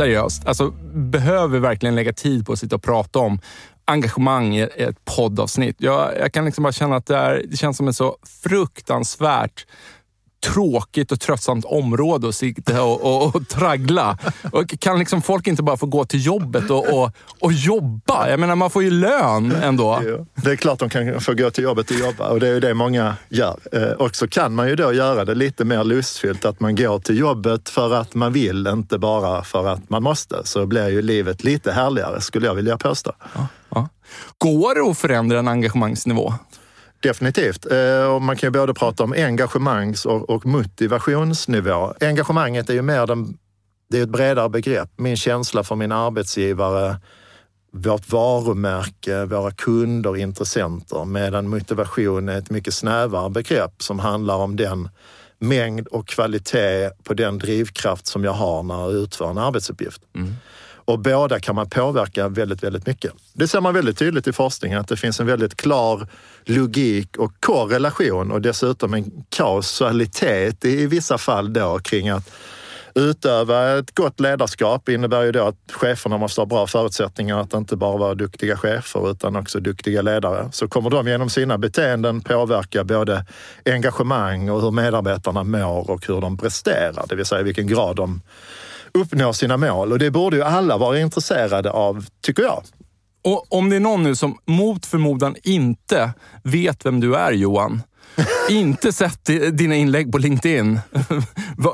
[0.00, 3.40] Seriöst, alltså, behöver verkligen lägga tid på att sitta och prata om
[3.84, 5.76] engagemang i ett poddavsnitt.
[5.78, 9.66] Jag, jag kan liksom bara känna att det, är, det känns som en så fruktansvärt
[10.40, 14.18] tråkigt och tröttsamt område att sitta och, och, och traggla.
[14.52, 17.10] Och kan liksom folk inte bara få gå till jobbet och, och,
[17.40, 18.30] och jobba?
[18.30, 20.00] Jag menar, man får ju lön ändå.
[20.04, 22.52] Jo, det är klart de kan få gå till jobbet och jobba och det är
[22.52, 23.56] ju det många gör.
[23.72, 26.98] Eh, och så kan man ju då göra det lite mer lustfyllt, att man går
[26.98, 30.36] till jobbet för att man vill, inte bara för att man måste.
[30.44, 33.12] Så blir ju livet lite härligare, skulle jag vilja påstå.
[33.34, 33.88] Ja, ja.
[34.38, 36.34] Går det att förändra en engagemangsnivå?
[37.02, 37.66] Definitivt.
[37.72, 41.94] Eh, och man kan ju både prata om engagemangs och, motivationsnivå.
[42.00, 43.38] Engagemanget är ju mer den,
[43.90, 44.90] det är ett bredare begrepp.
[44.96, 46.96] Min känsla för min arbetsgivare,
[47.72, 51.04] vårt varumärke, våra kunder, intressenter.
[51.04, 54.88] Medan motivation är ett mycket snävare begrepp som handlar om den
[55.38, 60.02] mängd och kvalitet på den drivkraft som jag har när jag utför en arbetsuppgift.
[60.14, 60.34] Mm.
[60.90, 63.12] Och båda kan man påverka väldigt, väldigt mycket.
[63.32, 66.06] Det ser man väldigt tydligt i forskningen att det finns en väldigt klar
[66.44, 72.30] logik och korrelation och dessutom en kausalitet i vissa fall då kring att
[72.94, 77.76] utöva ett gott ledarskap innebär ju då att cheferna måste ha bra förutsättningar att inte
[77.76, 80.48] bara vara duktiga chefer utan också duktiga ledare.
[80.52, 83.24] Så kommer de genom sina beteenden påverka både
[83.64, 88.20] engagemang och hur medarbetarna mår och hur de presterar, det vill säga vilken grad de
[88.94, 89.92] uppnå sina mål.
[89.92, 92.62] Och det borde ju alla vara intresserade av, tycker jag.
[93.24, 96.12] Och om det är någon nu som mot förmodan inte
[96.42, 97.82] vet vem du är, Johan,
[98.50, 100.80] inte sett dina inlägg på LinkedIn.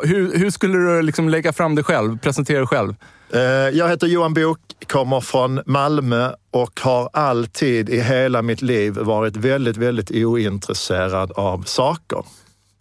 [0.05, 2.95] hur, hur, skulle du liksom lägga fram dig själv, presentera dig själv?
[3.33, 3.41] Eh,
[3.79, 9.37] jag heter Johan Bok, kommer från Malmö och har alltid i hela mitt liv varit
[9.37, 12.25] väldigt, väldigt ointresserad av saker.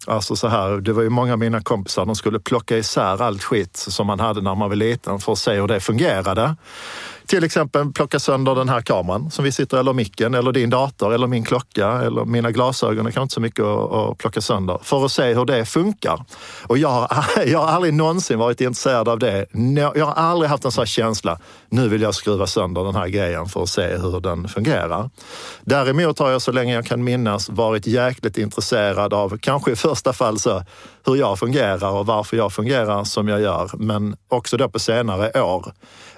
[0.08, 3.44] Alltså så här, det var ju många av mina kompisar, de skulle plocka isär allt
[3.44, 6.56] skit som man hade när man var liten för att se hur det fungerade.
[7.26, 11.14] Till exempel plocka sönder den här kameran som vi sitter eller micken eller din dator
[11.14, 13.06] eller min klocka eller mina glasögon.
[13.06, 16.26] Det kan inte så mycket att, plocka sönder för att se hur det funkar.
[16.68, 17.10] Och jag har,
[17.46, 19.46] jag har aldrig någonsin varit intresserad av det.
[19.96, 21.40] Jag har aldrig haft en sån här känsla.
[21.70, 25.10] Nu vill jag skruva sönder den här grejen för att se hur den fungerar.
[25.62, 30.14] Däremot har jag så länge jag kan minnas varit jäkligt intresserad av, kanske i första
[30.14, 30.64] fall så,
[31.06, 33.72] hur jag fungerar och varför jag fungerar som jag gör.
[33.74, 35.74] Men också då på senare år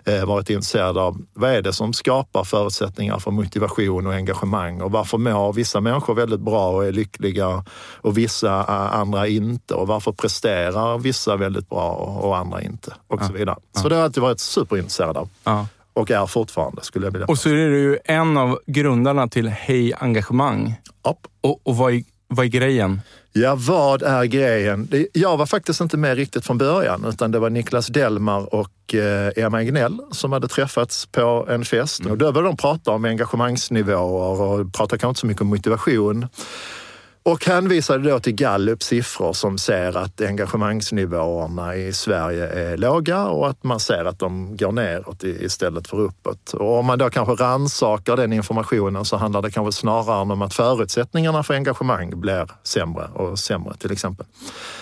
[0.07, 4.91] Eh, varit intresserad av vad är det som skapar förutsättningar för motivation och engagemang och
[4.91, 7.63] varför mår vissa människor väldigt bra och är lyckliga
[8.01, 11.91] och vissa andra inte och varför presterar vissa väldigt bra
[12.21, 13.55] och andra inte och så vidare.
[13.75, 15.29] Så det har jag alltid varit superintresserad av.
[15.43, 15.67] Ja.
[15.93, 19.47] Och är fortfarande, skulle jag vilja Och så är du ju en av grundarna till
[19.47, 20.75] Hej Engagemang.
[21.09, 21.27] Upp.
[21.41, 23.01] Och, och vad, är, vad är grejen?
[23.41, 24.87] Ja, vad är grejen?
[25.13, 29.31] Jag var faktiskt inte med riktigt från början utan det var Niklas Delmar och eh,
[29.35, 31.99] Emma Egnell som hade träffats på en fest.
[31.99, 32.11] Mm.
[32.11, 36.27] Och då började de prata om engagemangsnivåer och prata kanske inte så mycket om motivation.
[37.27, 43.49] Och hänvisade då till Gallups siffror som ser att engagemangsnivåerna i Sverige är låga och
[43.49, 46.53] att man ser att de går neråt istället för uppåt.
[46.53, 50.53] Och om man då kanske rannsakar den informationen så handlar det kanske snarare om att
[50.53, 54.25] förutsättningarna för engagemang blir sämre och sämre till exempel.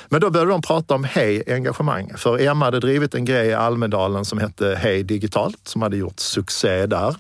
[0.10, 2.14] Men då började de prata om Hej engagemang.
[2.18, 6.20] För Emma hade drivit en grej i Almedalen som hette Hej digitalt som hade gjort
[6.20, 7.16] succé där.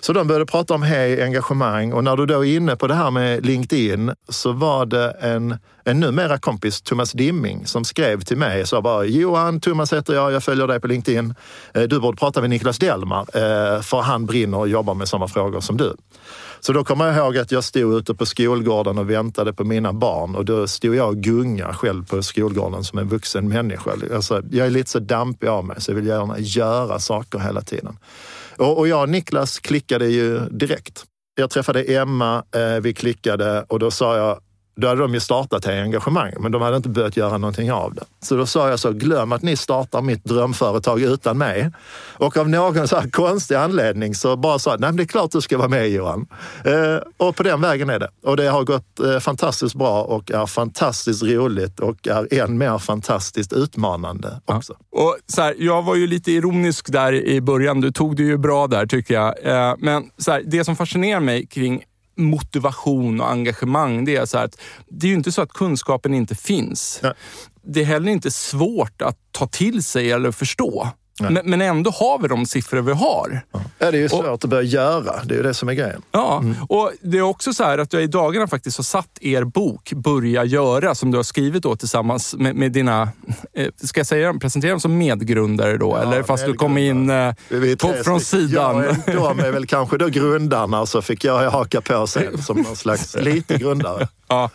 [0.00, 2.94] Så de började prata om hej, engagemang och när du då är inne på det
[2.94, 8.36] här med LinkedIn så var det en, en numera kompis, Thomas Dimming, som skrev till
[8.36, 11.34] mig och sa bara Johan, Thomas heter jag, jag följer dig på LinkedIn.
[11.74, 15.28] Eh, du borde prata med Niklas Delmar eh, för han brinner och jobbar med samma
[15.28, 15.96] frågor som du.
[16.60, 19.92] Så då kommer jag ihåg att jag stod ute på skolgården och väntade på mina
[19.92, 23.90] barn och då stod jag och gunga själv på skolgården som en vuxen människa.
[24.14, 27.60] Alltså, jag är lite så dampig av mig så jag vill gärna göra saker hela
[27.60, 27.98] tiden.
[28.58, 31.04] Och, och jag och Niklas klickade ju direkt.
[31.34, 34.40] Jag träffade Emma, eh, vi klickade och då sa jag
[34.76, 37.94] då hade de ju startat Hej Engagemang, men de hade inte börjat göra någonting av
[37.94, 38.04] det.
[38.22, 41.70] Så då sa jag så, glöm att ni startar mitt drömföretag utan mig.
[42.18, 45.30] Och av någon så här konstig anledning så bara sa nej men det är klart
[45.30, 46.26] du ska vara med Johan.
[46.64, 48.08] Eh, och på den vägen är det.
[48.22, 52.78] Och det har gått eh, fantastiskt bra och är fantastiskt roligt och är än mer
[52.78, 54.74] fantastiskt utmanande också.
[54.92, 55.02] Ja.
[55.02, 57.80] Och så här, jag var ju lite ironisk där i början.
[57.80, 59.46] Du tog det ju bra där tycker jag.
[59.46, 61.82] Eh, men så här, det som fascinerar mig kring
[62.16, 66.34] motivation och engagemang, det är så att det är ju inte så att kunskapen inte
[66.34, 67.00] finns.
[67.02, 67.14] Ja.
[67.62, 70.88] Det är heller inte svårt att ta till sig eller förstå.
[71.20, 73.40] Men, men, ändå har vi de siffror vi har.
[73.52, 75.24] Ja, det är ju svårt och, att börja göra.
[75.24, 76.02] Det är ju det som är grejen.
[76.10, 76.56] Ja, mm.
[76.68, 79.92] och det är också så här att jag i dagarna faktiskt har satt er bok
[79.92, 83.08] Börja göra, som du har skrivit då tillsammans med, med dina,
[83.52, 85.90] eh, ska jag säga presentera dem som medgrundare då?
[85.90, 87.34] Ja, eller fast du kom in eh,
[87.80, 88.96] på, från sidan?
[89.06, 92.76] Ja, de är väl kanske då grundarna, så fick jag haka på sen som någon
[92.76, 94.08] slags lite grundare.
[94.28, 94.50] Ja.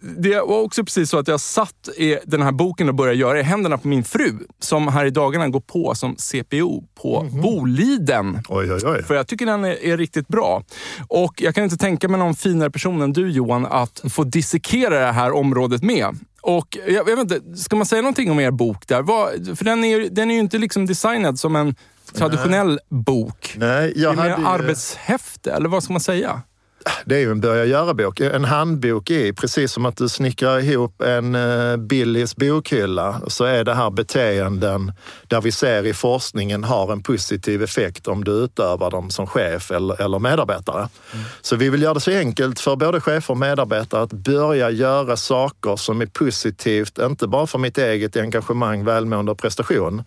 [0.00, 1.88] Det var också precis så att jag satt
[2.24, 5.48] den här boken och började göra i händerna på min fru som här i dagarna
[5.48, 7.42] går på som CPO på mm -hmm.
[7.42, 8.40] Boliden.
[8.48, 9.02] Oj, oj, oj.
[9.02, 10.62] För jag tycker den är, är, riktigt bra.
[11.08, 15.06] Och jag kan inte tänka mig någon finare person än du Johan att få dissekera
[15.06, 16.18] det här området med.
[16.40, 19.02] Och jag, jag vet inte, ska man säga någonting om er bok där?
[19.02, 21.74] Vad, för den är, den är ju inte liksom designad som en
[22.12, 23.02] traditionell Nej.
[23.02, 23.54] bok.
[23.56, 24.64] Nej, jag det är mer hade...
[24.64, 26.42] arbetshäfte, eller vad ska man säga?
[27.04, 28.20] Det är ju en börja göra-bok.
[28.20, 33.64] En handbok är precis som att du snickrar ihop en eh, Billys bokhylla så är
[33.64, 34.92] det här beteenden
[35.28, 39.70] där vi ser i forskningen har en positiv effekt om du utövar dem som chef
[39.70, 40.88] eller, eller medarbetare.
[41.12, 41.24] Mm.
[41.40, 45.16] Så vi vill göra det så enkelt för både chefer och medarbetare att börja göra
[45.16, 50.04] saker som är positivt, inte bara för mitt eget engagemang, välmående och prestation,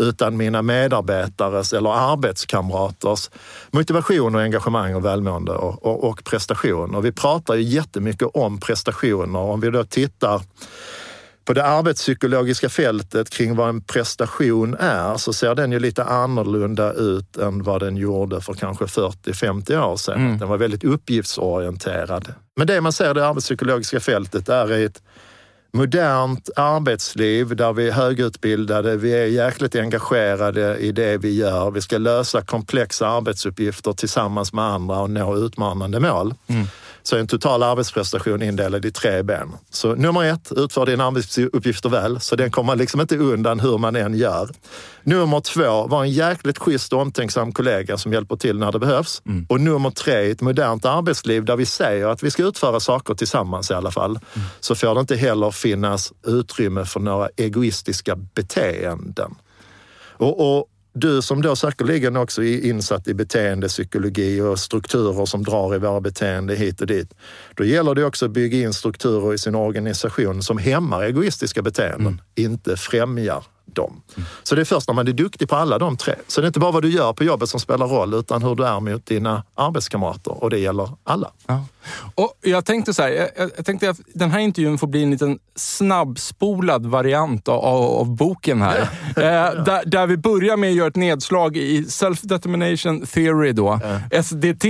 [0.00, 3.30] utan mina medarbetares eller arbetskamraters
[3.70, 6.94] motivation och engagemang och välmående och, och, och prestation.
[6.94, 9.40] Och vi pratar ju jättemycket om prestationer.
[9.40, 10.42] Om vi då tittar
[11.44, 16.92] på det arbetspsykologiska fältet kring vad en prestation är så ser den ju lite annorlunda
[16.92, 20.20] ut än vad den gjorde för kanske 40-50 år sedan.
[20.20, 20.38] Mm.
[20.38, 22.34] Den var väldigt uppgiftsorienterad.
[22.56, 25.02] Men det man ser i det arbetspsykologiska fältet är ett
[25.72, 31.70] modernt arbetsliv där vi är högutbildade, vi är jäkligt engagerade i det vi gör.
[31.70, 36.34] Vi ska lösa komplexa arbetsuppgifter tillsammans med andra och nå utmanande mål.
[36.46, 36.66] Mm
[37.02, 39.52] så är en total arbetsprestation indelad i tre ben.
[39.70, 43.96] Så nummer ett, utför dina arbetsuppgifter väl, så den kommer liksom inte undan hur man
[43.96, 44.50] än gör.
[45.02, 49.22] Nummer två, var en jäkligt schysst och omtänksam kollega som hjälper till när det behövs.
[49.26, 49.46] Mm.
[49.48, 53.70] Och nummer tre, ett modernt arbetsliv där vi säger att vi ska utföra saker tillsammans
[53.70, 54.48] i alla fall, mm.
[54.60, 59.34] så får det inte heller finnas utrymme för några egoistiska beteenden.
[60.20, 65.74] Och, och du som då säkerligen också är insatt i beteendepsykologi och strukturer som drar
[65.74, 67.14] i våra beteenden hit och dit.
[67.54, 72.06] Då gäller det också att bygga in strukturer i sin organisation som hämmar egoistiska beteenden,
[72.06, 72.20] mm.
[72.34, 74.02] inte främjar dem.
[74.16, 74.28] Mm.
[74.42, 76.14] Så det är först när man är duktig på alla de tre.
[76.26, 78.54] Så det är inte bara vad du gör på jobbet som spelar roll, utan hur
[78.54, 81.30] du är mot dina arbetskamrater och det gäller alla.
[81.46, 81.64] Ja.
[82.14, 85.10] Och jag tänkte så här, jag, jag, tänkte att den här intervjun får bli en
[85.10, 88.88] liten snabbspolad variant av, av boken här.
[89.16, 89.22] Ja.
[89.22, 94.22] eh, där, där, vi börjar med att göra ett nedslag i Self-Determination Theory, då, ja.
[94.22, 94.64] SDT,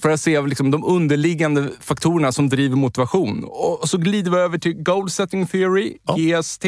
[0.00, 3.44] för att se liksom, de underliggande faktorerna som driver motivation.
[3.44, 6.64] Och, och så glider vi över till Goal Setting Theory, GST.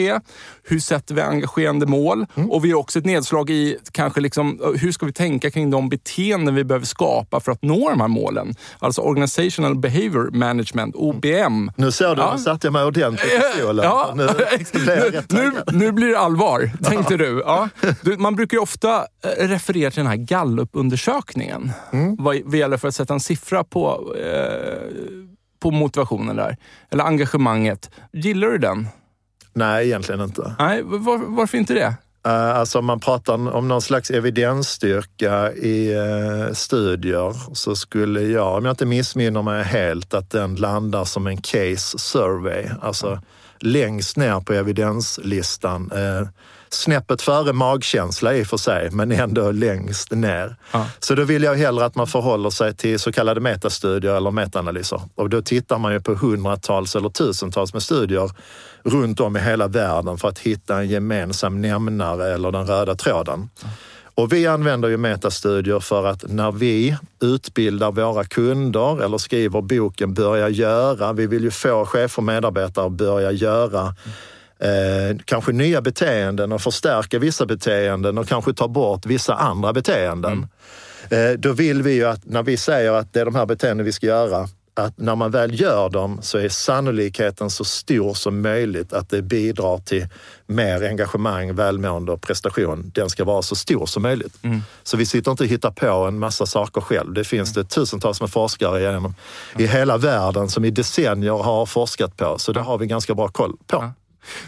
[0.63, 1.21] Hur sätter vi
[1.57, 2.27] engagerande mål?
[2.35, 2.51] Mm.
[2.51, 5.89] Och vi har också ett nedslag i kanske liksom, hur ska vi tänka kring de
[5.89, 8.55] beteenden vi behöver skapa för att nå de här målen?
[8.79, 11.71] Alltså organizational Behavior Management, OBM.
[11.77, 12.33] Nu ser du, ja.
[12.37, 13.85] nu satte jag mig ordentligt i stolen.
[13.85, 14.13] Ja.
[14.17, 14.29] Nu,
[15.29, 17.43] nu, nu, blir det allvar, tänkte du.
[17.47, 17.69] Ja.
[18.19, 22.17] Man brukar ju ofta eh, referera till den här Gallup-undersökningen mm.
[22.19, 24.91] vad, vad gäller för att sätta en siffra på, eh,
[25.61, 26.57] på motivationen där.
[26.91, 27.91] Eller engagemanget.
[28.13, 28.89] Gillar du den?
[29.57, 30.55] Nej, egentligen inte.
[30.59, 31.95] Nej, var, varför inte det?
[32.27, 38.65] Uh, alltså man pratar om någon slags evidensstyrka i uh, studier så skulle jag, om
[38.65, 42.67] jag inte missminner mig helt, att den landar som en case survey.
[42.83, 43.21] Alltså
[43.61, 45.93] längst ner på evidenslistan.
[45.93, 46.29] Uh,
[46.77, 50.57] snäppet före magkänsla i och för sig, men ändå längst ner.
[50.73, 50.87] Ja.
[50.99, 55.01] Så då vill jag hellre att man förhåller sig till så kallade metastudier eller metaanalyser.
[55.15, 58.31] Och då tittar man ju på hundratals eller tusentals med studier
[58.83, 63.49] runt om i hela världen för att hitta en gemensam nämnare eller den röda tråden.
[64.15, 70.15] Och vi använder ju metastudier för att när vi utbildar våra kunder eller skriver boken
[70.15, 73.95] Börja göra, vi vill ju få chefer och medarbetare att börja göra
[74.59, 80.33] eh, kanske nya beteenden och förstärka vissa beteenden och kanske ta bort vissa andra beteenden.
[81.11, 81.33] Mm.
[81.33, 83.87] Eh, då vill vi ju att när vi säger att det är de här beteenden
[83.87, 88.43] vi ska göra, att när man väl gör dem så är sannolikheten så stor som
[88.43, 90.07] möjligt att det bidrar till
[90.47, 92.91] mer engagemang, välmående och prestation.
[92.95, 94.39] Den ska vara så stor som möjligt.
[94.43, 94.63] Mm.
[94.83, 97.13] Så vi sitter inte och hittar på en massa saker själv.
[97.13, 97.63] Det finns mm.
[97.63, 99.15] det tusentals med forskare genom, mm.
[99.57, 102.39] i hela världen som i decennier har forskat på.
[102.39, 103.91] Så det har vi ganska bra koll på.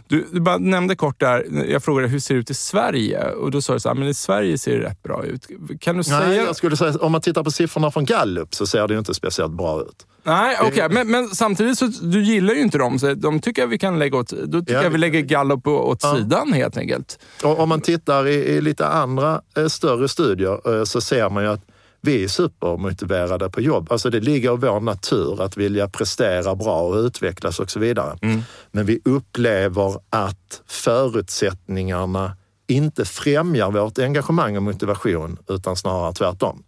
[0.07, 3.51] Du, du bara nämnde kort där, jag frågade hur det ser ut i Sverige och
[3.51, 5.49] då sa du så här, men i Sverige ser det rätt bra ut.
[5.81, 6.21] Kan du säga...
[6.21, 8.99] Nej, jag skulle säga, om man tittar på siffrorna från Gallup så ser det ju
[8.99, 10.07] inte speciellt bra ut.
[10.23, 10.69] Nej, okej.
[10.69, 10.89] Okay.
[10.89, 13.99] Men, men, samtidigt så du gillar ju inte dem, så de tycker jag vi kan
[13.99, 14.31] lägga åt...
[14.31, 16.17] Då tycker ja, jag vi lägger Gallup åt ja.
[16.17, 17.19] sidan helt enkelt.
[17.45, 21.43] Och om man tittar i, i lite andra eh, större studier eh, så ser man
[21.43, 21.61] ju att
[22.01, 23.93] vi är supermotiverade på jobb.
[23.93, 28.19] Alltså det ligger i vår natur att vilja prestera bra och utvecklas och så vidare.
[28.23, 28.43] Mm.
[28.71, 32.37] Men vi upplever att förutsättningarna
[32.67, 36.63] inte främjar vårt engagemang och motivation utan snarare tvärtom.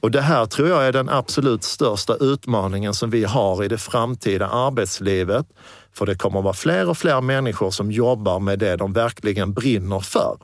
[0.00, 3.78] Och det här tror jag är den absolut största utmaningen som vi har i det
[3.78, 5.46] framtida arbetslivet.
[5.92, 9.52] För det kommer att vara fler och fler människor som jobbar med det de verkligen
[9.52, 10.36] brinner för.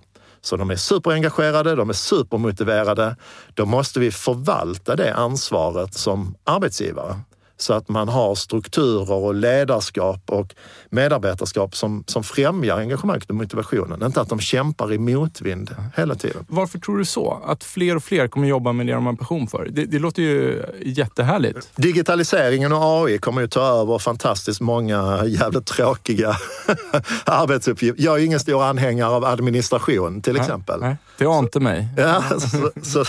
[0.44, 3.16] Så de är superengagerade, de är supermotiverade.
[3.54, 7.16] Då måste vi förvalta det ansvaret som arbetsgivare
[7.56, 10.54] så att man har strukturer och ledarskap och
[10.90, 14.02] medarbetarskap som, som främjar engagemanget och motivationen.
[14.02, 16.44] Inte att de kämpar i motvind hela tiden.
[16.49, 17.42] Varför tror du så?
[17.46, 19.68] Att fler och fler kommer jobba med det de har passion för?
[19.70, 21.70] Det, det låter ju jättehärligt.
[21.76, 26.28] Digitaliseringen och AI kommer ju ta över fantastiskt många jävligt tråkiga
[27.25, 28.04] arbetsuppgifter.
[28.04, 30.80] Jag är ingen stor anhängare av administration till exempel.
[30.80, 31.88] Nej, det ante mig.
[31.96, 33.04] Ja, så, så,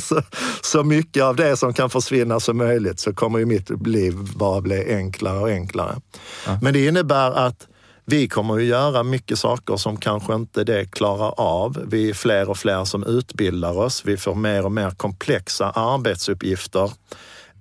[0.00, 0.22] så,
[0.62, 4.60] så mycket av det som kan försvinna som möjligt så kommer ju mitt liv bara
[4.60, 6.00] bli enklare och enklare.
[6.46, 6.58] Ja.
[6.62, 7.66] Men det innebär att
[8.04, 11.84] vi kommer att göra mycket saker som kanske inte det klarar av.
[11.86, 14.02] Vi är fler och fler som utbildar oss.
[14.04, 16.90] Vi får mer och mer komplexa arbetsuppgifter.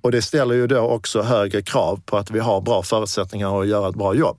[0.01, 3.67] Och det ställer ju då också högre krav på att vi har bra förutsättningar att
[3.67, 4.37] göra ett bra jobb.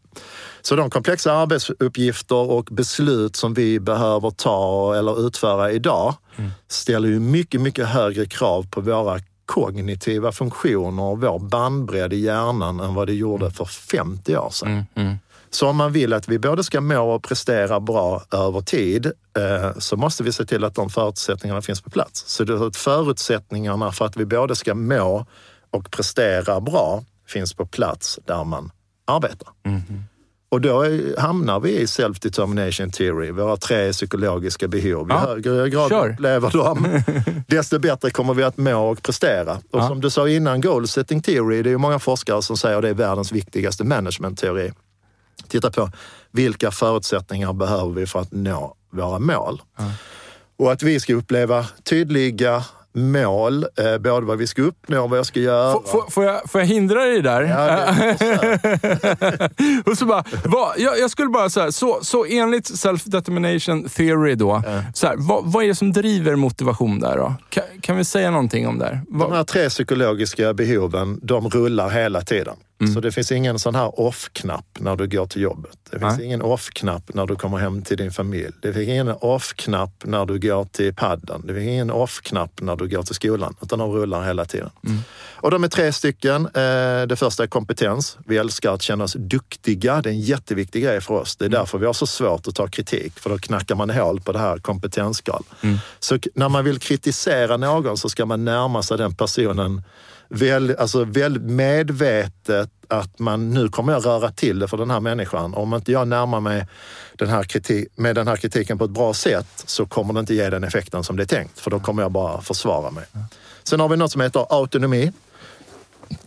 [0.63, 6.51] Så de komplexa arbetsuppgifter och beslut som vi behöver ta eller utföra idag mm.
[6.69, 9.19] ställer ju mycket, mycket högre krav på våra
[9.51, 14.69] kognitiva funktioner och vår bandbredd i hjärnan än vad det gjorde för 50 år sedan.
[14.69, 15.19] Mm, mm.
[15.51, 19.79] Så om man vill att vi både ska må och prestera bra över tid eh,
[19.79, 22.25] så måste vi se till att de förutsättningarna finns på plats.
[22.27, 25.27] Så det att förutsättningarna för att vi både ska må
[25.71, 28.71] och prestera bra finns på plats där man
[29.05, 29.49] arbetar.
[29.63, 29.83] Mm.
[30.51, 30.85] Och då
[31.19, 35.09] hamnar vi i self-determination theory, våra tre psykologiska behov.
[35.09, 35.19] Ju ja.
[35.19, 36.13] högre grad Kör.
[36.13, 37.03] upplever dem,
[37.47, 39.53] desto bättre kommer vi att må och prestera.
[39.53, 39.89] Och ja.
[39.89, 42.83] som du sa innan, goal setting theory, det är ju många forskare som säger att
[42.83, 44.73] det är världens viktigaste management-teori.
[45.49, 45.91] Titta på
[46.31, 49.63] vilka förutsättningar behöver vi för att nå våra mål?
[49.79, 49.93] Ja.
[50.59, 55.19] Och att vi ska uppleva tydliga mål, eh, både vad vi ska uppnå och vad
[55.19, 55.81] jag ska göra.
[55.85, 57.43] F får, jag, får jag hindra dig där?
[57.43, 57.95] Ja,
[59.91, 64.63] och så bara, vad, jag, jag, skulle bara säga, så, så enligt self-determination theory då,
[64.67, 64.83] ja.
[64.95, 67.35] så här, vad, vad, är det som driver motivation där då?
[67.49, 69.01] Kan, kan vi säga någonting om det?
[69.09, 72.57] De här tre psykologiska behoven, de rullar hela tiden.
[72.81, 72.95] Mm.
[72.95, 75.79] Så det finns ingen sån här off-knapp när du går till jobbet.
[75.91, 76.27] Det finns Nej.
[76.27, 78.53] ingen off-knapp när du kommer hem till din familj.
[78.63, 81.43] Det finns ingen off-knapp när du går till padden.
[81.47, 84.71] Det finns ingen off-knapp när du går till skolan, utan de rullar hela tiden.
[84.87, 84.99] Mm.
[85.35, 86.47] Och de är tre stycken.
[86.47, 88.19] Eh, det första är kompetens.
[88.27, 90.03] Vi älskar att känna oss duktiga.
[90.03, 91.37] Det är en jätteviktig grej för oss.
[91.37, 91.59] Det är mm.
[91.59, 94.39] därför vi har så svårt att ta kritik, för då knackar man hål på det
[94.39, 95.45] här kompetensskal.
[95.61, 95.79] Mm.
[96.01, 99.83] Så när man vill kritisera någon så ska man närma sig den personen
[100.31, 105.01] väl, alltså väldigt medvetet att man nu kommer jag röra till det för den här
[105.01, 105.55] människan.
[105.55, 106.67] Om inte jag närmar mig
[107.17, 110.35] den här kritik, med den här kritiken på ett bra sätt så kommer det inte
[110.35, 113.05] ge den effekten som det är tänkt, för då kommer jag bara försvara mig.
[113.63, 115.13] Sen har vi något som heter autonomi.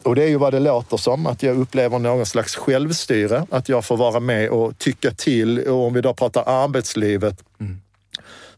[0.03, 3.47] och det är ju vad det låter som, att jag upplever någon slags självstyre.
[3.51, 5.59] Att jag får vara med och tycka till.
[5.59, 7.81] Och om vi då pratar arbetslivet, mm.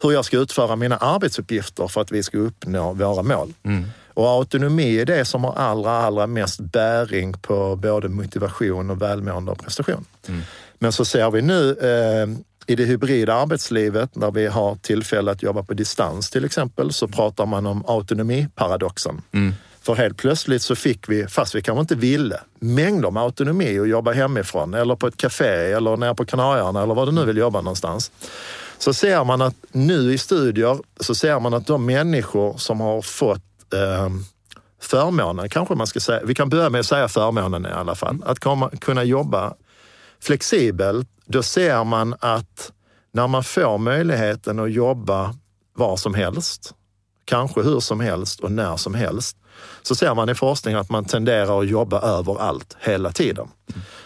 [0.02, 3.54] hur jag ska utföra mina arbetsuppgifter för att vi ska uppnå våra mål.
[3.64, 3.86] Mm.
[4.16, 9.52] Och autonomi är det som har allra, allra mest bäring på både motivation och välmående
[9.52, 10.06] och prestation.
[10.28, 10.42] Mm.
[10.80, 12.28] Men så ser vi nu eh,
[12.68, 17.08] i det hybrida arbetslivet, när vi har tillfälle att jobba på distans till exempel, så
[17.08, 19.22] pratar man om autonomiparadoxen.
[19.32, 19.54] Mm.
[19.82, 23.90] För helt plötsligt så fick vi, fast vi kanske inte ville, mängder med autonomi att
[23.90, 27.38] jobba hemifrån eller på ett café eller nere på Kanarieöarna eller var du nu vill
[27.38, 28.12] jobba någonstans.
[28.78, 33.02] Så ser man att nu i studier så ser man att de människor som har
[33.02, 33.42] fått
[33.76, 34.10] eh,
[34.82, 38.24] förmånen, kanske man ska säga, vi kan börja med att säga förmånen i alla fall,
[38.26, 39.54] att komma, kunna jobba
[40.22, 42.72] flexibelt, då ser man att
[43.12, 45.36] när man får möjligheten att jobba
[45.76, 46.74] var som helst,
[47.26, 49.38] kanske hur som helst och när som helst,
[49.82, 53.48] så ser man i forskning att man tenderar att jobba överallt hela tiden.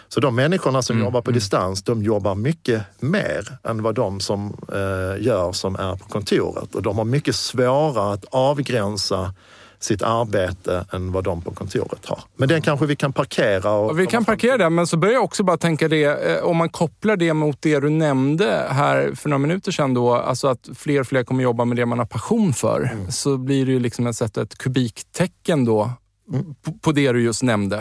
[0.08, 1.04] Så de människorna som mm.
[1.04, 1.34] jobbar på mm.
[1.34, 6.74] distans, de jobbar mycket mer än vad de som eh, gör som är på kontoret.
[6.74, 9.34] Och de har mycket svårare att avgränsa
[9.80, 12.20] sitt arbete än vad de på kontoret har.
[12.36, 13.72] Men den kanske vi kan parkera.
[13.72, 16.56] Och vi kan parkera den, men så börjar jag också bara tänka det, eh, om
[16.56, 20.68] man kopplar det mot det du nämnde här för några minuter sedan då, alltså att
[20.74, 23.10] fler och fler kommer jobba med det man har passion för, mm.
[23.10, 25.90] så blir det ju liksom ett, sätt, ett kubiktecken då
[26.32, 26.54] mm.
[26.62, 27.76] på, på det du just nämnde.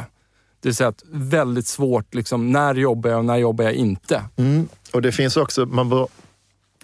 [0.62, 4.24] Det vill säga att väldigt svårt, liksom, när jobbar jag och när jobbar jag inte?
[4.38, 4.68] Mm.
[4.94, 6.08] Och det finns också, man bör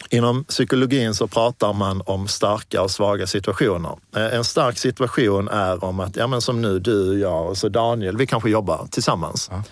[0.09, 3.97] Inom psykologin så pratar man om starka och svaga situationer.
[4.15, 7.69] Eh, en stark situation är om att, ja men som nu du, jag och så
[7.69, 9.47] Daniel, vi kanske jobbar tillsammans.
[9.51, 9.63] Ja.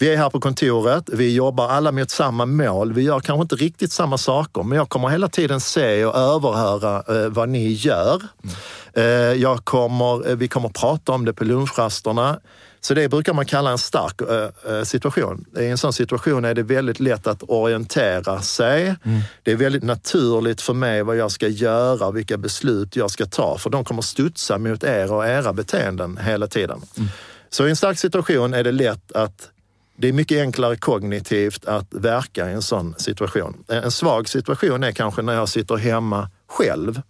[0.00, 2.92] Vi är här på kontoret, vi jobbar alla mot samma mål.
[2.92, 7.22] Vi gör kanske inte riktigt samma saker, men jag kommer hela tiden se och överhöra
[7.22, 8.22] eh, vad ni gör.
[8.44, 8.56] Mm.
[8.92, 12.40] Eh, jag kommer, eh, vi kommer prata om det på lunchrasterna.
[12.80, 15.44] Så det brukar man kalla en stark äh, situation.
[15.58, 18.82] I en sån situation är det väldigt lätt att orientera sig.
[18.82, 19.20] Mm.
[19.42, 23.58] Det är väldigt naturligt för mig vad jag ska göra, vilka beslut jag ska ta,
[23.58, 26.80] för de kommer studsa mot er och era beteenden hela tiden.
[26.96, 27.08] Mm.
[27.50, 29.50] Så i en stark situation är det lätt att
[29.96, 33.64] det är mycket enklare kognitivt att verka i en sån situation.
[33.68, 37.02] En svag situation är kanske när jag sitter hemma själv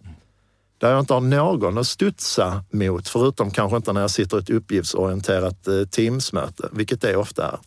[0.79, 4.39] där jag inte har någon att studsa mot, förutom kanske inte när jag sitter i
[4.39, 7.57] ett uppgiftsorienterat eh, Teamsmöte, vilket det ofta är.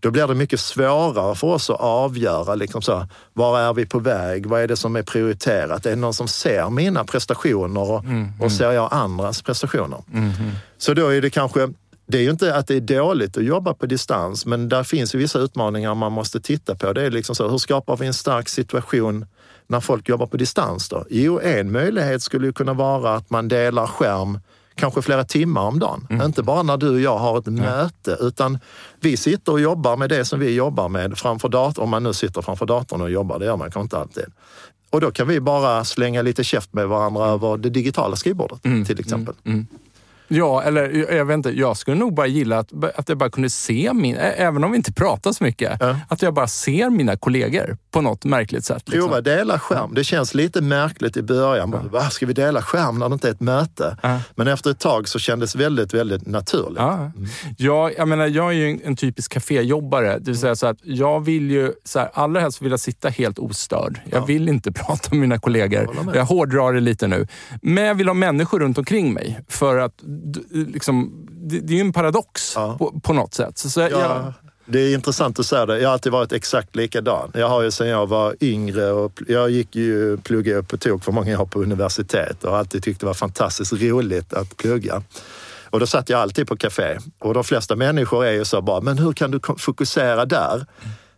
[0.00, 3.98] Då blir det mycket svårare för oss att avgöra, liksom så, var är vi på
[3.98, 4.46] väg?
[4.46, 5.86] Vad är det som är prioriterat?
[5.86, 8.40] Är det någon som ser mina prestationer och, mm, mm.
[8.40, 10.02] och ser jag andras prestationer?
[10.12, 10.32] Mm,
[10.78, 11.68] så då är det kanske
[12.06, 15.14] det är ju inte att det är dåligt att jobba på distans, men där finns
[15.14, 16.92] ju vissa utmaningar man måste titta på.
[16.92, 19.26] Det är liksom så, hur skapar vi en stark situation
[19.68, 20.88] när folk jobbar på distans?
[20.88, 21.04] Då?
[21.10, 24.38] Jo, en möjlighet skulle ju kunna vara att man delar skärm
[24.74, 26.06] kanske flera timmar om dagen.
[26.10, 26.26] Mm.
[26.26, 27.52] Inte bara när du och jag har ett ja.
[27.52, 28.58] möte, utan
[29.00, 31.84] vi sitter och jobbar med det som vi jobbar med framför datorn.
[31.84, 34.24] Om man nu sitter framför datorn och jobbar, det gör man kanske inte alltid.
[34.90, 38.84] Och då kan vi bara slänga lite käft med varandra över det digitala skrivbordet mm.
[38.84, 39.34] till exempel.
[40.28, 41.50] Ja, eller jag vet inte.
[41.50, 44.76] Jag skulle nog bara gilla att, att jag bara kunde se min, även om vi
[44.76, 45.96] inte pratar så mycket, ja.
[46.08, 48.88] att jag bara ser mina kollegor på något märkligt sätt.
[48.88, 49.10] Liksom.
[49.14, 49.94] Jo, dela skärm.
[49.94, 51.70] Det känns lite märkligt i början.
[51.72, 51.88] Ja.
[51.92, 53.96] Bara, ska vi dela skärm när det inte är ett möte?
[54.02, 54.20] Ja.
[54.34, 56.78] Men efter ett tag så kändes det väldigt, väldigt naturligt.
[56.78, 57.26] Ja, mm.
[57.58, 60.18] ja jag menar, jag är ju en, typisk kaféjobbare.
[60.18, 63.08] Det vill säga så att jag vill ju, så här, allra helst vill jag sitta
[63.08, 64.00] helt ostörd.
[64.10, 65.88] Jag vill inte prata med mina kollegor.
[66.06, 67.26] Jag, jag hårdrar det lite nu.
[67.62, 69.40] Men jag vill ha människor runt omkring mig.
[69.48, 69.94] För att
[70.50, 72.76] liksom, det, det är ju en paradox ja.
[72.78, 73.58] på, på, något sätt.
[73.58, 73.88] Så, så ja.
[73.88, 74.32] jag,
[74.66, 75.78] det är intressant att säga det.
[75.78, 77.30] Jag har alltid varit exakt likadan.
[77.34, 81.12] Jag har ju sedan jag var yngre och jag gick ju plugga på tok för
[81.12, 85.02] många år på universitet och alltid tyckt det var fantastiskt roligt att plugga.
[85.70, 88.80] Och då satt jag alltid på café och de flesta människor är ju så bara,
[88.80, 90.66] men hur kan du fokusera där?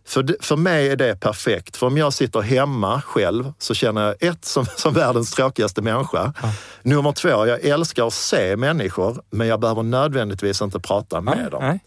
[0.05, 1.77] För, för mig är det perfekt.
[1.77, 6.33] För om jag sitter hemma själv så känner jag ett som, som världens tråkigaste människa.
[6.41, 6.53] Ja.
[6.81, 11.49] Nummer två, jag älskar att se människor men jag behöver nödvändigtvis inte prata med ja,
[11.49, 11.63] dem.
[11.63, 11.79] Nej.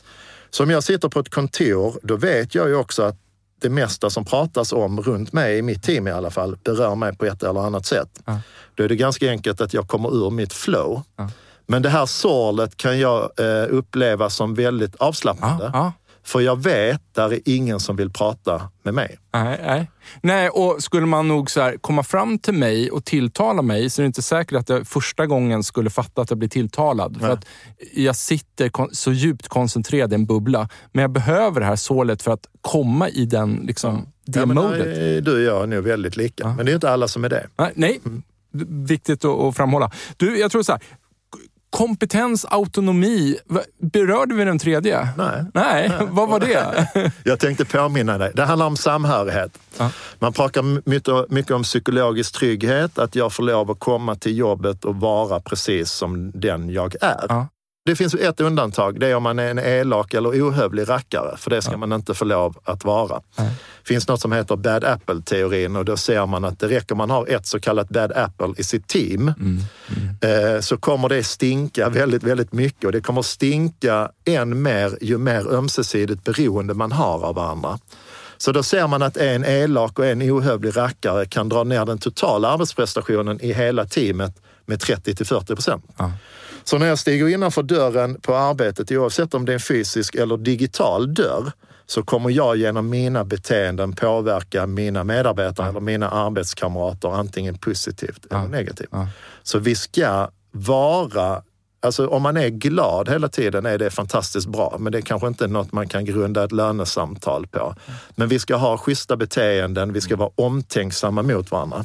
[0.51, 3.17] Så om jag sitter på ett kontor, då vet jag ju också att
[3.61, 7.17] det mesta som pratas om runt mig, i mitt team i alla fall, berör mig
[7.17, 8.09] på ett eller annat sätt.
[8.25, 8.41] Ja.
[8.75, 11.03] Då är det ganska enkelt att jag kommer ur mitt flow.
[11.67, 15.71] Men det här sorlet kan jag eh, uppleva som väldigt avslappnande.
[16.25, 19.19] För jag vet, där är ingen som vill prata med mig.
[19.33, 19.91] Nej, nej.
[20.21, 24.05] nej och skulle man nog så komma fram till mig och tilltala mig så är
[24.05, 27.13] det inte säkert att jag första gången skulle fatta att jag blir tilltalad.
[27.13, 27.21] Nej.
[27.21, 27.47] För att
[27.95, 30.69] jag sitter så djupt koncentrerad i en bubbla.
[30.93, 35.25] Men jag behöver det här sålet för att komma i den, liksom, det ja, modet.
[35.25, 36.55] Du och jag är nog väldigt lika, ja.
[36.55, 37.47] men det är inte alla som är det.
[37.57, 38.01] Nej, nej.
[38.05, 38.23] Mm.
[38.87, 39.91] viktigt att, att framhålla.
[40.17, 40.83] Du, jag tror så här,
[41.75, 43.37] Kompetens, autonomi.
[43.79, 45.09] Berörde vi den tredje?
[45.17, 45.45] Nej.
[45.55, 46.89] Nej, vad var det?
[47.25, 48.33] Jag tänkte påminna dig.
[48.35, 49.59] Det handlar om samhörighet.
[49.79, 49.91] Ja.
[50.19, 54.85] Man pratar mycket, mycket om psykologisk trygghet, att jag får lov att komma till jobbet
[54.85, 57.27] och vara precis som den jag är.
[57.29, 57.49] Ja.
[57.87, 61.51] Det finns ett undantag, det är om man är en elak eller ohövlig rackare, för
[61.51, 63.21] det ska man inte få lov att vara.
[63.39, 63.51] Nej.
[63.83, 67.11] Det finns något som heter bad apple-teorin och då ser man att det räcker man
[67.11, 70.55] har ett så kallat bad apple i sitt team Mm.
[70.55, 75.19] eh, så kommer det stinka väldigt, väldigt mycket och det kommer stinka än mer ju
[75.19, 77.79] mer ömsesidigt beroende man har av varandra.
[78.37, 81.99] Så då ser man att en elak och en ohövlig rackare kan dra ner den
[81.99, 85.85] totala arbetsprestationen i hela teamet med 30 till 40 procent.
[85.97, 86.13] Ja.
[86.65, 90.37] Så när jag stiger innanför dörren på arbetet, oavsett om det är en fysisk eller
[90.37, 91.53] digital dörr,
[91.87, 98.49] så kommer jag genom mina beteenden påverka mina medarbetare eller mina arbetskamrater antingen positivt eller
[98.49, 98.89] negativt.
[98.91, 99.09] Ja.
[99.43, 101.43] Så vi ska vara
[101.85, 105.29] Alltså om man är glad hela tiden är det fantastiskt bra, men det är kanske
[105.29, 107.75] inte något man kan grunda ett lönesamtal på.
[108.11, 111.83] Men vi ska ha schyssta beteenden, vi ska vara omtänksamma mot varandra.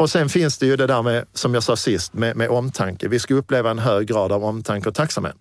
[0.00, 3.08] Och sen finns det ju det där med, som jag sa sist, med, med omtanke.
[3.08, 5.34] Vi ska uppleva en hög grad av omtanke och tacksamhet.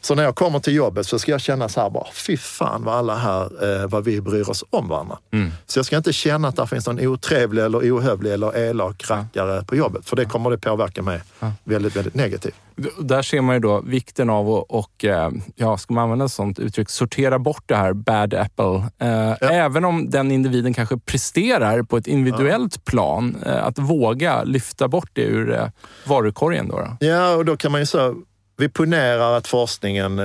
[0.00, 2.84] Så när jag kommer till jobbet så ska jag känna så här bara, fy fan
[2.84, 5.18] vad alla här, eh, vad vi bryr oss om varandra.
[5.66, 9.64] Så jag ska inte känna att det finns någon otrevlig eller ohövlig eller elak rackare
[9.64, 11.20] på jobbet, för det kommer det påverka mig
[11.64, 12.54] väldigt, väldigt negativt.
[12.98, 16.32] Där ser man ju då vikten av att, och, eh, ja, ska man använda ett
[16.32, 18.84] sånt uttryck, sortera bort det här bad apple.
[18.98, 24.88] Eh, Även om den individen kanske presterar på ett individuellt plan, eh, att våga lyfta
[24.88, 25.70] bort det ur
[26.06, 26.68] varukorgen.
[26.68, 27.06] Då, då.
[27.06, 28.14] Ja, och då kan man ju säga,
[28.56, 30.20] vi ponerar att forskningen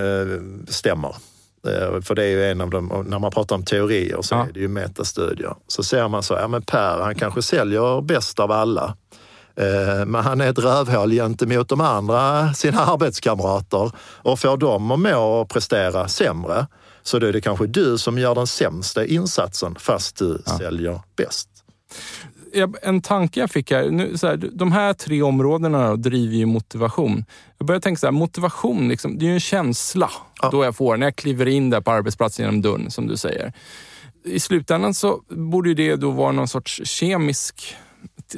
[0.68, 1.16] stämmer.
[2.02, 4.46] För det är ju en av och när man pratar om teorier så Ja.
[4.50, 5.56] är det ju metastudier.
[5.68, 8.96] Så ser man så, ja men Per, han kanske säljer bäst av alla.
[9.58, 15.00] Eh, Men han är ett rövhål gentemot de andra, sina arbetskamrater och får dem att
[15.00, 16.68] må och prestera sämre.
[17.04, 21.50] Så då är det kanske du som gör den sämsta insatsen fast du säljer bäst.
[22.82, 27.26] En tanke jag fick här, nu, så här, de här tre områdena driver ju motivation.
[27.58, 30.10] Jag börjar tänka så här, motivation, liksom, det är ju en känsla
[30.42, 30.50] Ja.
[30.50, 33.54] då jag får när jag kliver in där på arbetsplatsen genom dörren, som du säger.
[34.26, 37.76] I slutändan så borde det då vara någon sorts kemisk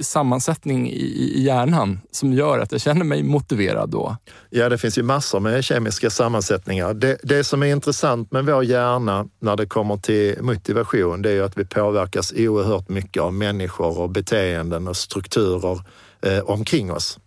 [0.02, 4.18] sammansättning i, i hjärnan som gör att jag känner mig motiverad då.
[4.50, 6.94] Ja, det finns ju massor med kemiska sammansättningar.
[6.94, 11.34] Det, det som är intressant med vår hjärna när det kommer till motivation, det är
[11.34, 15.82] ju att vi påverkas oerhört mycket av människor och beteenden och strukturer
[16.22, 17.20] eh, omkring oss.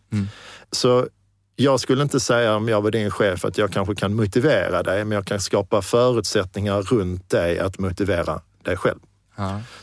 [0.72, 1.06] Så
[1.56, 5.04] jag skulle inte säga om jag var din chef att jag kanske kan motivera dig,
[5.04, 8.98] men jag kan skapa förutsättningar runt dig att motivera dig själv.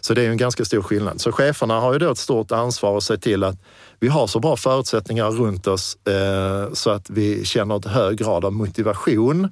[0.01, 1.21] Så det är ju en ganska stor skillnad.
[1.21, 3.55] Så cheferna har ju då ett stort ansvar att se till att
[3.99, 8.45] vi har så bra förutsättningar runt oss eh, så att vi känner ett hög grad
[8.45, 9.49] av motivation.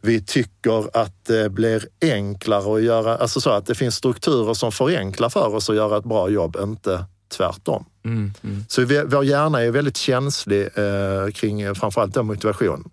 [0.00, 4.72] Vi tycker att det blir enklare att göra, alltså så att det finns strukturer som
[4.72, 7.84] förenklar för oss att göra ett bra jobb, inte tvärtom.
[8.04, 8.64] Mm, mm.
[8.68, 12.90] Så vi, vår hjärna är väldigt känslig eh, kring framförallt motivation.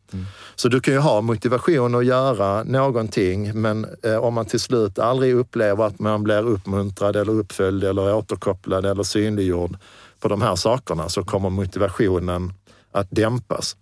[0.56, 5.00] Så du kan ju ha motivation att göra någonting men eh, om man till slut
[5.00, 9.78] aldrig upplever att man blir uppmuntrad eller uppföljd eller återkopplad eller synliggjord
[10.20, 12.54] på de här sakerna så kommer motivationen
[12.92, 13.76] att dämpas.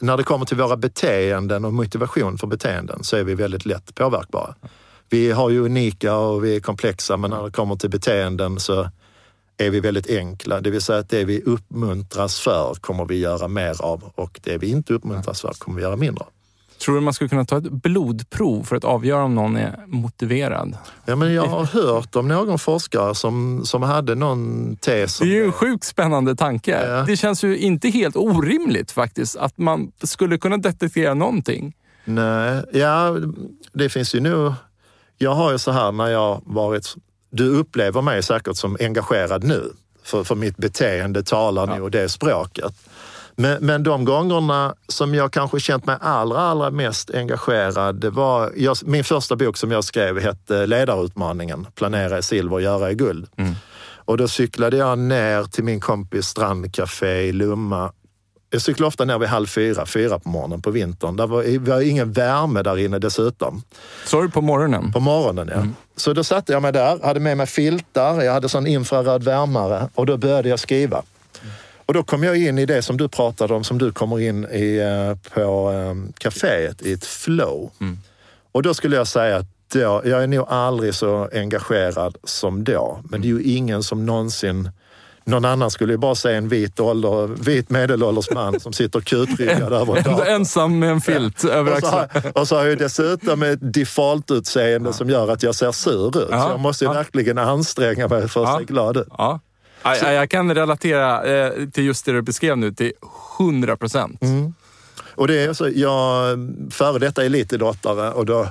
[0.00, 3.94] När det kommer till våra beteenden och motivation för beteenden så är vi väldigt lätt
[3.94, 4.54] påverkbara.
[5.10, 8.88] Vi har ju unika och vi är komplexa men när det kommer till beteenden så
[9.56, 10.60] är vi väldigt enkla.
[10.60, 14.58] Det vill säga att det vi uppmuntras för kommer vi göra mer av och det
[14.58, 16.30] vi inte uppmuntras för kommer vi göra mindre av.
[16.84, 20.76] Tror du man skulle kunna ta ett blodprov för att avgöra om någon är motiverad?
[21.04, 25.18] Ja, men jag har hört om någon forskare som, som hade någon tes.
[25.18, 26.86] Det är ju en sjukt spännande tanke.
[26.88, 27.04] Ja.
[27.06, 31.74] Det känns ju inte helt orimligt faktiskt att man skulle kunna detektera någonting.
[32.04, 33.16] Nej, ja,
[33.72, 34.52] det finns ju nog...
[35.18, 36.94] Jag har ju så här när jag varit...
[37.32, 41.78] Du upplever mig säkert som engagerad nu, för, för mitt beteende talar Ja.
[41.78, 42.74] nog det språket.
[43.36, 48.52] Men, men de gångerna som jag kanske känt mig allra, allra mest engagerad, det var...
[48.56, 53.26] Jag, min första bok som jag skrev hette Ledarutmaningen, Planera i silver, göra i guld.
[54.04, 57.92] Och då cyklade jag ner till min kompis strandcafé i Lumma
[58.52, 61.16] jag cyklar ofta ner vid halv fyra, fyra på morgonen på vintern.
[61.16, 63.62] Det var, det var ingen värme där inne dessutom.
[64.04, 64.92] Sa du på morgonen?
[64.92, 65.66] På morgonen, ja.
[65.96, 69.88] Så då satte jag mig där, hade med mig filtar, jag hade sån infraröd värmare
[69.94, 71.02] och då började jag skriva.
[71.86, 74.44] Och då kom jag in i det som du pratade om, som du kommer in
[74.44, 77.70] i eh, på eh, kaféet, i ett flow.
[78.52, 83.00] Och då skulle jag säga att jag är nog aldrig så engagerad som då.
[83.04, 84.70] Men det är ju ingen som någonsin
[85.24, 89.72] Någon annan skulle ju bara se en vit, ålder, vit medelålders man som sitter kutryggad
[89.72, 90.26] över en dator.
[90.26, 92.32] Ensam med en filt över Och så, har, axeln.
[92.34, 96.28] och så har jag dessutom ett default-utseende som gör att jag ser sur ut.
[96.30, 96.94] Ja, Så jag måste ju ja.
[96.94, 98.58] verkligen anstränga mig för att Ja.
[98.58, 99.06] se glad ut.
[99.18, 99.40] Ja.
[99.84, 102.92] Ja, ja, Jag kan relatera eh, till just det du beskrev nu till
[103.38, 104.22] 100 procent.
[104.22, 104.54] Mm.
[105.14, 106.38] Och det är så, jag
[106.70, 108.48] före detta elitidrottare och då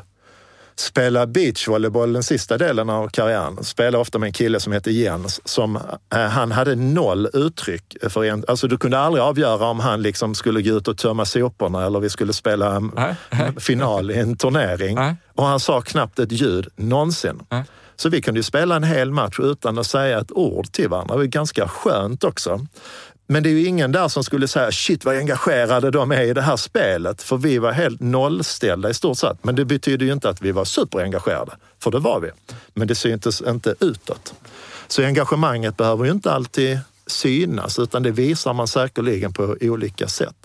[0.81, 3.63] spelade beachvolleyboll den sista delen av karriären.
[3.63, 5.41] Spelade ofta med en kille som heter Jens.
[5.45, 5.75] Som,
[6.15, 7.95] eh, han hade noll uttryck.
[8.09, 11.25] För en, alltså du kunde aldrig avgöra om han liksom skulle gå ut och tömma
[11.25, 13.15] soporna eller vi skulle spela en Nej.
[13.59, 14.95] final i en turnering.
[14.95, 15.15] Nej.
[15.35, 17.39] Och han sa knappt ett ljud någonsin.
[17.49, 17.63] Nej.
[17.95, 21.13] Så vi kunde ju spela en hel match utan att säga ett ord till varandra.
[21.13, 22.65] Det var ganska skönt också.
[23.31, 26.33] Men det är ju ingen där som skulle säga shit vad engagerade de är i
[26.33, 27.21] det här spelet.
[27.21, 29.43] För vi var helt nollställda i stort sett.
[29.43, 31.51] Men det betyder ju inte att vi var superengagerade.
[31.79, 32.29] För det var vi.
[32.73, 34.33] Men det syntes inte utåt.
[34.87, 40.40] Så engagemanget behöver ju inte alltid synas utan det visar man säkerligen på olika sätt.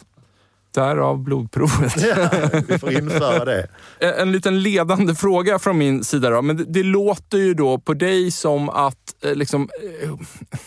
[0.76, 1.94] Därav blodprovet.
[2.16, 2.28] Ja,
[2.68, 3.66] vi får införa det.
[4.00, 6.30] En en liten ledande fråga från min sida.
[6.30, 6.42] Då.
[6.42, 9.68] Men det, det låter ju då på dig som att eh, liksom,
[10.02, 10.10] eh,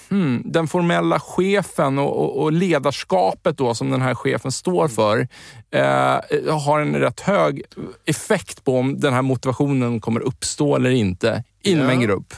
[0.10, 5.28] hmm, den formella chefen och, och, och ledarskapet då, som den här chefen står för
[5.72, 7.64] eh, har en rätt hög
[8.06, 11.92] effekt på om den här motivationen kommer uppstå eller inte inom Ja.
[11.92, 12.34] en grupp.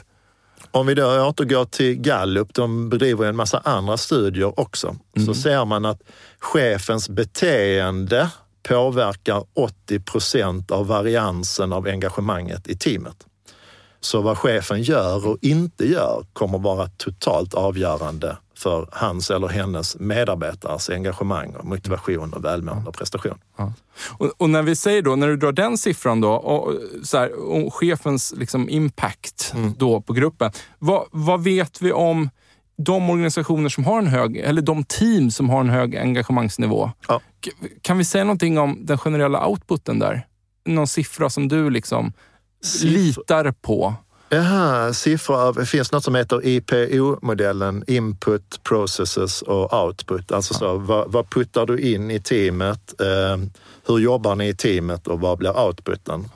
[0.73, 5.65] Om vi då återgår till Gallup, de bedriver en massa andra studier också, så ser
[5.65, 6.01] man att
[6.39, 8.29] chefens beteende
[8.63, 13.25] påverkar 80 procent av variansen av engagemanget i teamet.
[14.01, 20.00] Så vad chefen gör och inte gör kommer vara totalt avgörande för hans eller hennes
[20.00, 23.38] medarbetares engagemang, och motivation och välmående och prestation.
[24.17, 27.52] Och, och när vi säger då, när du drar den siffran då, och, så här,
[27.52, 29.74] om chefens liksom, impact Mm.
[29.78, 30.52] då på gruppen.
[30.80, 32.30] Vad, vad vet vi om
[32.78, 36.91] de organisationer som har en hög, eller de team som har en hög engagemangsnivå?
[37.08, 37.21] Ja.
[37.82, 40.28] Kan vi säga någonting om den generella outputen där?
[40.65, 42.13] Någon siffra som du liksom
[42.63, 42.89] Siffror.
[42.89, 43.93] litar på?
[44.34, 50.32] Jaha, siffror av, det finns något som heter IPO-modellen, Input, Processes och Output.
[50.32, 53.02] Alltså så, vad, vad puttar du in i teamet?
[53.02, 53.38] Eh,
[53.88, 56.30] hur jobbar ni i teamet och vad blir outputen?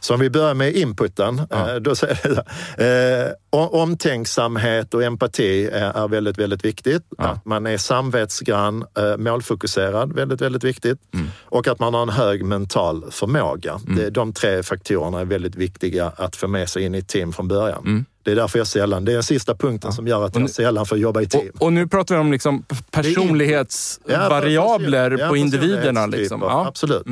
[0.00, 2.44] Så om vi börjar med inputen, eh, då säger
[2.78, 7.02] jag eh, omtänksamhet och empati är, väldigt, väldigt viktigt.
[7.18, 10.98] Att man är samvetsgrann, eh, målfokuserad, väldigt, väldigt viktigt.
[11.44, 13.80] Och att man har en hög mental förmåga.
[13.96, 17.32] Det, de tre faktorerna är väldigt viktiga att få med sig in i ett team
[17.32, 18.04] från början.
[18.28, 20.86] Det är därför jag sällan, det är den sista punkten som gör att jag sällan
[20.86, 21.50] får jobba i team.
[21.58, 26.06] Och, och nu pratar vi om liksom personlighetsvariabler Ja, på individerna.
[26.06, 26.40] Liksom.
[26.42, 26.66] Ja.
[26.66, 27.06] Absolut.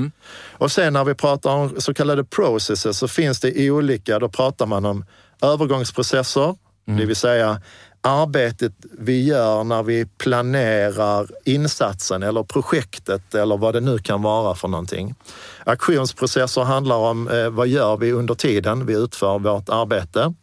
[0.53, 4.67] Och sen när vi pratar om så kallade processes så finns det olika, då pratar
[4.67, 5.05] man om
[5.43, 6.55] övergångsprocesser,
[6.89, 7.01] Mm.
[7.01, 7.61] det vill säga
[8.01, 14.55] arbetet vi gör när vi planerar insatsen eller projektet eller vad det nu kan vara
[14.55, 15.15] för någonting.
[15.65, 20.35] Aktionsprocesser handlar om eh, vad gör vi under tiden vi utför vårt arbete.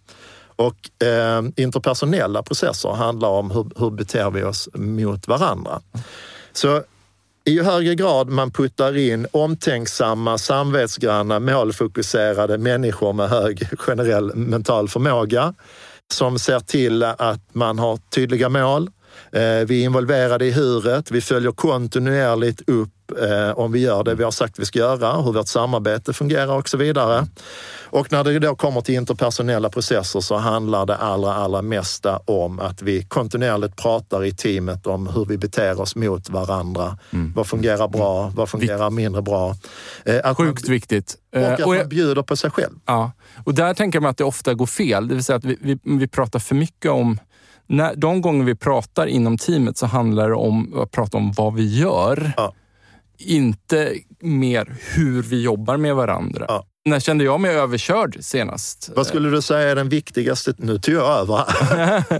[0.56, 5.82] Och eh, interpersonella processer handlar om hur, hur beter vi oss mot varandra.
[6.54, 6.82] Så
[7.46, 14.90] i ju högre grad man puttar in omtänksamma, samvetsgranna, målfokuserade människor med hög generell mental
[14.90, 15.54] förmåga
[16.14, 18.90] som ser till att man har tydliga mål.
[19.32, 23.03] Eh, vi är involverade i huret, vi följer kontinuerligt upp
[23.56, 26.70] om vi gör det vi har sagt vi ska göra, hur vårt samarbete fungerar och
[26.70, 27.28] så vidare.
[27.90, 32.60] Och när det då kommer till interpersonella processer så handlar det allra, allra mesta om
[32.60, 36.98] att vi kontinuerligt pratar i teamet om hur vi beter oss mot varandra.
[37.36, 38.32] Vad fungerar bra?
[38.36, 39.56] Vad fungerar mindre bra?
[40.06, 41.16] Eh, Att man, Sjukt viktigt.
[41.34, 42.74] och Eh, att och man bjuder på sig själv.
[42.86, 43.12] Ja,
[43.44, 45.08] och där tänker man att det ofta går fel.
[45.08, 47.20] Det vill säga att vi, vi, vi pratar för mycket om...
[47.68, 51.54] När, de gånger vi pratar inom teamet så handlar det om att prata om vad
[51.54, 52.34] vi gör.
[52.38, 52.54] Ja.
[53.18, 56.46] Inte mer hur vi jobbar med varandra.
[56.48, 56.66] Ja.
[56.86, 58.90] När kände jag mig överkörd senast?
[58.96, 60.54] Vad skulle du säga är den viktigaste...
[60.58, 61.46] Nu tog jag över.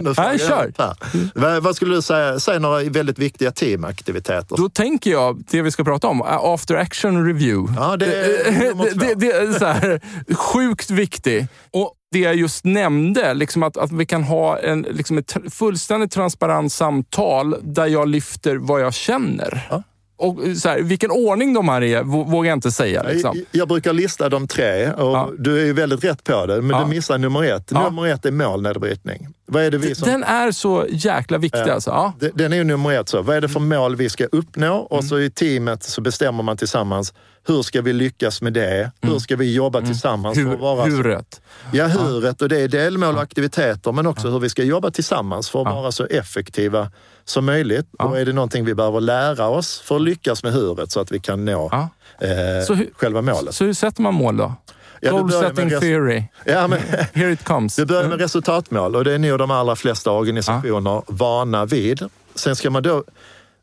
[0.00, 0.72] nu kör.
[0.78, 1.60] här.
[1.60, 2.40] Vad, skulle du säga?
[2.40, 4.56] Säg några väldigt viktiga teamaktiviteter.
[4.56, 7.74] Då tänker jag, det vi ska prata om, after action review.
[7.76, 8.98] Ja, det är nummer två.
[8.98, 10.00] det, det är så här,
[10.34, 11.46] sjukt viktig.
[11.70, 16.12] Och det jag just nämnde, liksom att, att vi kan ha en, liksom ett fullständigt
[16.12, 19.66] transparent samtal där jag lyfter vad jag känner.
[19.70, 19.82] Ja.
[20.16, 23.02] Och så här, vilken ordning de här är vå- vågar jag inte säga.
[23.02, 23.36] Liksom.
[23.36, 25.30] Jag, jag brukar lista de tre och Ja.
[25.38, 26.82] du är ju väldigt rätt på det, men Ja.
[26.84, 27.68] du missar nummer ett.
[27.70, 27.84] Ja.
[27.84, 29.28] Nummer ett är målnedbrytning.
[29.46, 30.08] Vad är det vi som...
[30.08, 31.60] Den är så jäkla viktig.
[31.70, 31.90] Alltså.
[31.90, 32.12] Ja.
[32.34, 33.08] Den är ju nummer ett.
[33.08, 33.22] Så.
[33.22, 34.74] Vad är det för mål vi ska uppnå?
[34.76, 37.14] Och så i teamet så bestämmer man tillsammans
[37.46, 38.90] hur ska vi lyckas med det?
[39.00, 40.38] Hur ska vi jobba tillsammans?
[40.38, 41.40] Hur, för att vara så- huret.
[41.72, 45.50] Ja, huret och det är delmål och aktiviteter, men också hur vi ska jobba tillsammans
[45.50, 46.90] för att vara så effektiva
[47.24, 47.86] som möjligt.
[47.98, 51.12] Och är det någonting vi behöver lära oss för att lyckas med huret så att
[51.12, 51.88] vi kan nå Ja.
[52.26, 52.28] eh,
[52.76, 53.54] hur- själva målet?
[53.54, 54.54] Så hur sätter man mål då?
[55.00, 56.22] Ja, Goal setting theory.
[56.44, 56.78] Ja, men,
[57.14, 57.76] Here it comes.
[57.76, 62.02] det börjar med resultatmål och det är nog de allra flesta organisationer vana vid.
[62.34, 63.04] Sen ska man då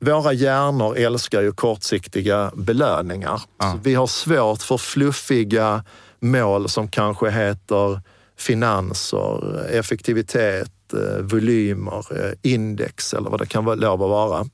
[0.02, 3.42] våra hjärnor älskar ju kortsiktiga belöningar.
[3.72, 5.84] Så vi har svårt för fluffiga
[6.20, 8.02] mål som kanske heter
[8.38, 14.46] finanser, effektivitet, eh, volymer, eh, index eller vad det kan lov att vara.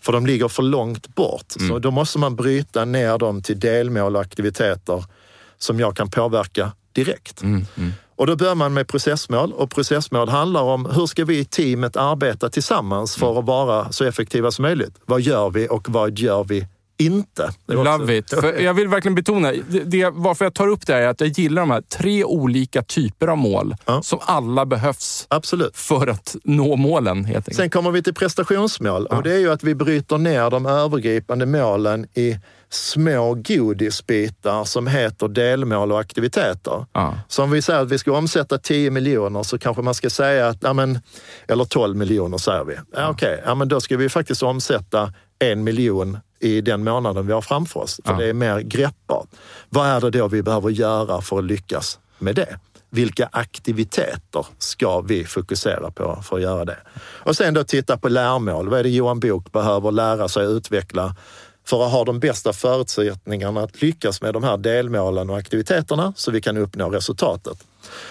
[0.00, 1.52] För de ligger för långt bort.
[1.68, 5.04] Så då måste man bryta ner dem till delmål och aktiviteter
[5.58, 7.42] som jag kan påverka direkt.
[8.16, 11.96] Och då börjar man med processmål och processmål handlar om hur ska vi i teamet
[11.96, 14.94] arbeta tillsammans för att vara så effektiva som möjligt?
[15.06, 16.66] Vad gör vi och vad gör vi
[16.98, 17.50] inte?
[17.66, 18.30] Love it.
[18.30, 21.20] För jag vill verkligen betona, det, det, varför jag tar upp det här är att
[21.20, 24.02] jag gillar de här tre olika typer av mål Ja.
[24.02, 25.76] som alla behövs Absolut.
[25.76, 27.56] för att nå målen helt enkelt.
[27.56, 31.46] Sen kommer vi till prestationsmål och det är ju att vi bryter ner de övergripande
[31.46, 32.38] målen i
[32.74, 36.86] små godisbitar som heter delmål och aktiviteter.
[36.92, 37.14] Ja.
[37.28, 40.48] Så om vi säger att vi ska omsätta 10 miljoner så kanske man ska säga
[40.48, 40.98] att, ja, men,
[41.48, 42.74] eller 12 miljoner säger vi.
[42.96, 47.32] Ja, Okej, ja, men då ska vi faktiskt omsätta en miljon i den månaden vi
[47.32, 48.00] har framför oss.
[48.04, 48.18] För Ja.
[48.18, 49.28] det är mer greppbart.
[49.68, 52.58] Vad är det då vi behöver göra för att lyckas med det?
[52.90, 56.78] Vilka aktiviteter ska vi fokusera på för att göra det?
[57.00, 58.68] Och sen då titta på lärmål.
[58.68, 61.16] Vad är det Johan Bok behöver lära sig utveckla
[61.64, 66.30] för att ha de bästa förutsättningarna att lyckas med de här delmålen och aktiviteterna så
[66.30, 67.58] vi kan uppnå resultatet.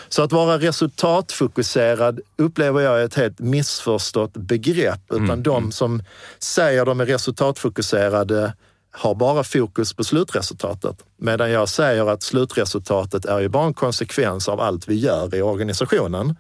[0.09, 5.01] Så att vara resultatfokuserad upplever jag är ett helt missförstått begrepp.
[5.13, 6.03] Utan de som
[6.39, 8.53] säger de är resultatfokuserade
[8.91, 10.95] har bara fokus på slutresultatet.
[11.17, 15.41] Medan jag säger att slutresultatet är ju bara en konsekvens av allt vi gör i
[15.41, 16.35] organisationen.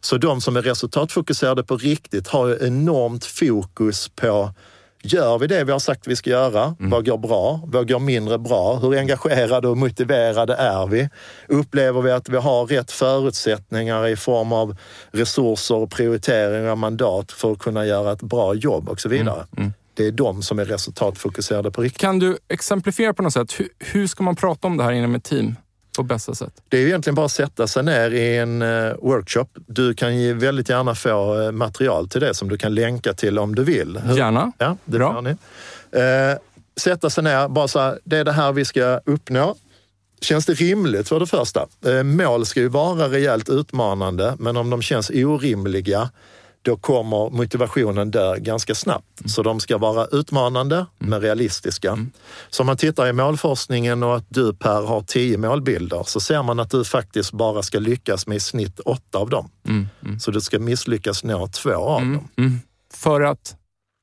[0.00, 4.50] Så de som är resultatfokuserade på riktigt har ju enormt fokus på
[5.06, 6.76] Gör vi det vi har sagt vi ska göra?
[6.78, 7.60] Vad går bra?
[7.66, 8.76] Vad går mindre bra?
[8.76, 11.08] Hur engagerade och motiverade är vi?
[11.48, 14.76] Upplever vi att vi har rätt förutsättningar i form av
[15.10, 19.46] resurser och prioriteringar och mandat för att kunna göra ett bra jobb och så vidare?
[19.94, 22.00] Det är de som är resultatfokuserade på riktigt.
[22.00, 23.60] Kan du exemplifiera på något sätt?
[23.60, 25.56] Hur, hur ska man prata om det här inom ett team
[25.96, 26.52] på bästa sätt?
[26.68, 29.46] Det är ju egentligen bara att sätta sig ner i en eh, workshop.
[29.66, 33.38] Du kan ju väldigt gärna få eh, material till det som du kan länka till
[33.38, 33.98] om du vill.
[33.98, 34.52] Hur- Gärna.
[34.58, 35.20] Ja, det Bra.
[35.20, 35.30] ni.
[36.00, 36.38] Eh,
[36.80, 39.54] sätta sig ner, bara så här, det är det här vi ska uppnå.
[40.20, 41.66] Känns det rimligt för det första?
[41.86, 46.10] Eh, mål ska ju vara rejält utmanande, men om de känns orimliga,
[46.66, 49.30] då kommer motivationen dö ganska snabbt.
[49.30, 51.98] Så de ska vara utmanande, men realistiska.
[52.50, 56.42] Så om man tittar i målforskningen och att du Per har tio målbilder, så ser
[56.42, 59.50] man att du faktiskt bara ska lyckas med i snitt åtta av dem.
[60.20, 62.28] Så du ska misslyckas nå två av dem.
[62.38, 62.60] Mm.
[62.94, 63.56] För att...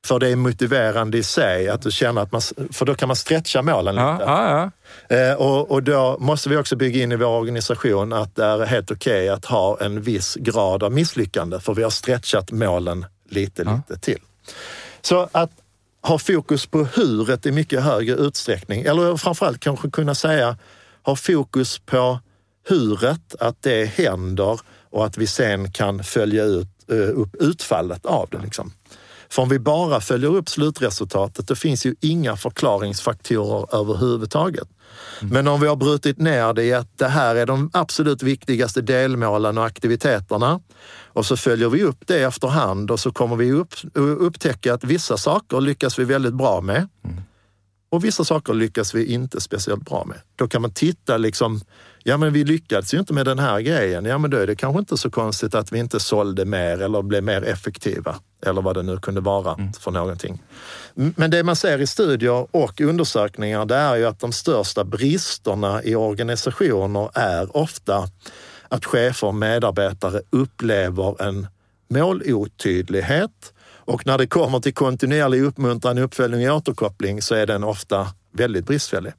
[0.04, 2.40] För det är motiverande i sig att du känner att man,
[2.72, 4.24] för då kan man stretcha målen Ja, lite.
[4.24, 4.70] ja,
[5.08, 5.16] ja.
[5.16, 8.66] Eh, och, och då måste vi också bygga in i vår organisation att det är
[8.66, 13.64] helt okej att ha en viss grad av misslyckande, för vi har stretchat målen lite,
[13.64, 14.20] lite till.
[15.02, 15.50] Så att
[16.02, 20.56] ha fokus på huret i mycket högre utsträckning, eller framförallt kanske kunna säga
[21.02, 22.20] ha fokus på
[22.68, 28.28] huret, att det händer och att vi sen kan följa ut, eh, upp utfallet av
[28.30, 28.38] det.
[28.38, 28.72] Liksom.
[29.34, 34.68] För om vi bara följer upp slutresultatet, då finns ju inga förklaringsfaktorer överhuvudtaget.
[35.20, 38.80] Men om vi har brutit ner det i att det här är de absolut viktigaste
[38.80, 40.60] delmålen och aktiviteterna
[41.12, 45.16] och så följer vi upp det efterhand och så kommer vi upp, upptäcka att vissa
[45.16, 46.88] saker lyckas vi väldigt bra med
[47.90, 50.18] och vissa saker lyckas vi inte speciellt bra med.
[50.36, 51.60] Då kan man titta liksom,
[52.06, 54.04] ja men vi lyckades ju inte med den här grejen.
[54.04, 57.02] Ja men då är det kanske inte så konstigt att vi inte sålde mer eller
[57.02, 58.16] blev mer effektiva.
[58.46, 60.42] Eller vad det nu kunde vara för någonting.
[60.94, 65.82] Men det man ser i studier och undersökningar det är ju att de största bristerna
[65.82, 68.08] i organisationer är ofta
[68.68, 71.46] att chefer och medarbetare upplever en
[71.88, 73.52] målotydlighet
[73.86, 78.66] och när det kommer till kontinuerlig uppmuntran, uppföljning och återkoppling så är den ofta väldigt
[78.66, 79.12] bristfällig.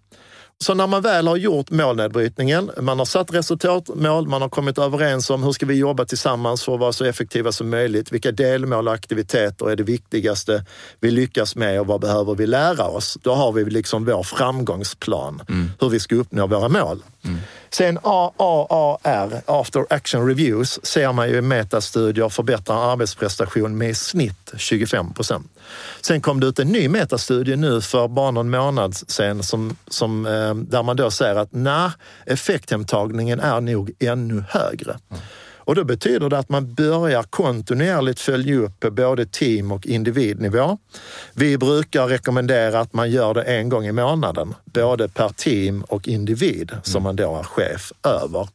[0.63, 5.29] Så när man väl har gjort målnedbrytningen, man har satt resultatmål, man har kommit överens
[5.29, 8.11] om hur ska vi jobba tillsammans för att vara så effektiva som möjligt.
[8.11, 10.65] Vilka delmål och aktiviteter är det viktigaste
[10.99, 13.17] vi lyckas med och vad behöver vi lära oss?
[13.21, 15.41] Då har vi liksom vår framgångsplan,
[15.79, 17.03] hur vi ska uppnå våra mål.
[17.69, 24.53] Sen AAAR, After Action Reviews, ser man ju i metastudier förbättrar arbetsprestation med i snitt
[24.57, 25.51] 25 procent.
[26.01, 30.25] Sen kom det ut en ny metastudie nu för bara någon månad sen som, som,
[30.25, 31.89] eh, där man då säger att nej,
[32.25, 34.97] effekthemtagningen är nog ännu högre.
[35.11, 35.23] Mm.
[35.65, 40.77] Och då betyder det att man börjar kontinuerligt följa upp på både team och individnivå.
[41.33, 46.07] Vi brukar rekommendera att man gör det en gång i månaden, både per team och
[46.07, 48.49] individ som man då är chef över.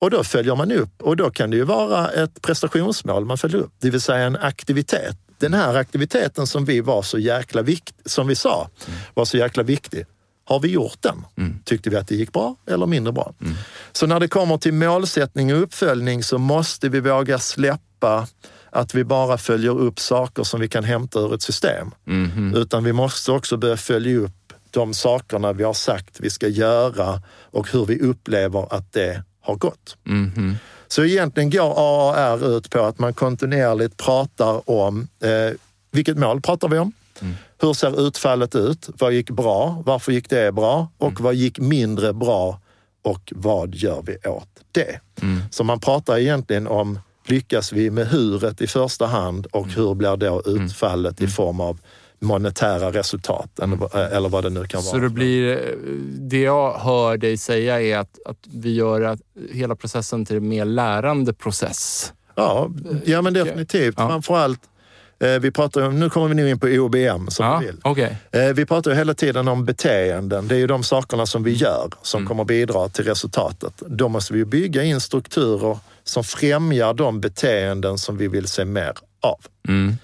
[0.00, 3.58] Och då följer man upp och då kan det ju vara ett prestationsmål man följer
[3.58, 5.16] upp, det vill säga en aktivitet.
[5.38, 8.68] Den här aktiviteten som vi var så jäkla viktig, som vi sa,
[9.14, 10.06] var så jäkla viktig
[10.48, 11.24] har vi gjort den?
[11.36, 11.58] Mm.
[11.64, 13.34] Tyckte vi att det gick bra eller mindre bra?
[13.40, 13.54] Mm.
[13.92, 18.26] Så när det kommer till målsättning och uppföljning så måste vi våga släppa
[18.70, 21.90] att vi bara följer upp saker som vi kan hämta ur ett system.
[22.06, 22.54] Mm.
[22.54, 27.22] Utan vi måste också börja följa upp de sakerna vi har sagt vi ska göra
[27.50, 29.96] och hur vi upplever att det har gått.
[30.06, 30.56] Mm.
[30.88, 35.56] Så egentligen går AAR ut på att man kontinuerligt pratar om eh,
[35.90, 36.92] vilket mål pratar vi om?
[37.20, 37.34] Mm.
[37.60, 38.88] Hur ser utfallet ut?
[38.98, 39.82] Vad gick bra?
[39.86, 40.88] Varför gick det bra?
[40.98, 41.22] Och mm.
[41.22, 42.60] vad gick mindre bra?
[43.02, 45.00] Och vad gör vi åt det?
[45.22, 45.40] Mm.
[45.50, 49.74] Så man pratar egentligen om lyckas vi med huret i första hand och mm.
[49.76, 50.64] hur blir då mm.
[50.64, 51.30] utfallet i mm.
[51.30, 51.80] form av
[52.20, 54.90] monetära resultat eller, vad det nu kan vara.
[54.90, 55.74] Så det blir,
[56.18, 59.20] det jag hör dig säga är att, att vi gör att
[59.52, 62.12] hela processen till en mer lärande process?
[62.34, 62.70] Ja,
[63.04, 63.94] ja men definitivt.
[63.98, 64.08] Ja.
[64.08, 64.77] Framförallt Eh,
[65.20, 67.80] vi pratar, nu kommer vi nu in på OBM som ja, vi vill.
[67.84, 68.10] Okay.
[68.30, 70.48] Eh, vi pratar hela tiden om beteenden.
[70.48, 72.28] Det är ju de sakerna som vi gör som mm.
[72.28, 73.72] kommer bidra till resultatet.
[73.86, 78.92] Då måste vi bygga in strukturer som främjar de beteenden som vi vill se mer
[79.20, 79.40] av.
[79.68, 79.96] Mm.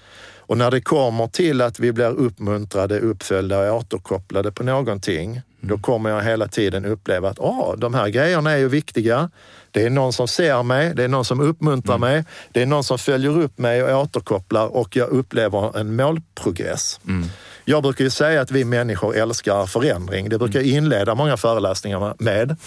[0.47, 5.41] Och när det kommer till att vi blir uppmuntrade, uppföljda och återkopplade på någonting.
[5.67, 9.29] Då kommer jag hela tiden uppleva att Åh, de här grejerna är ju viktiga.
[9.71, 12.09] Det är någon som ser mig, det är någon som uppmuntrar mm.
[12.09, 16.99] mig, det är någon som följer upp mig och återkopplar och jag upplever en målprogress.
[17.07, 17.29] Mm.
[17.65, 20.29] Jag brukar ju säga att vi människor älskar förändring.
[20.29, 22.57] Det brukar jag inleda många föreläsningar med.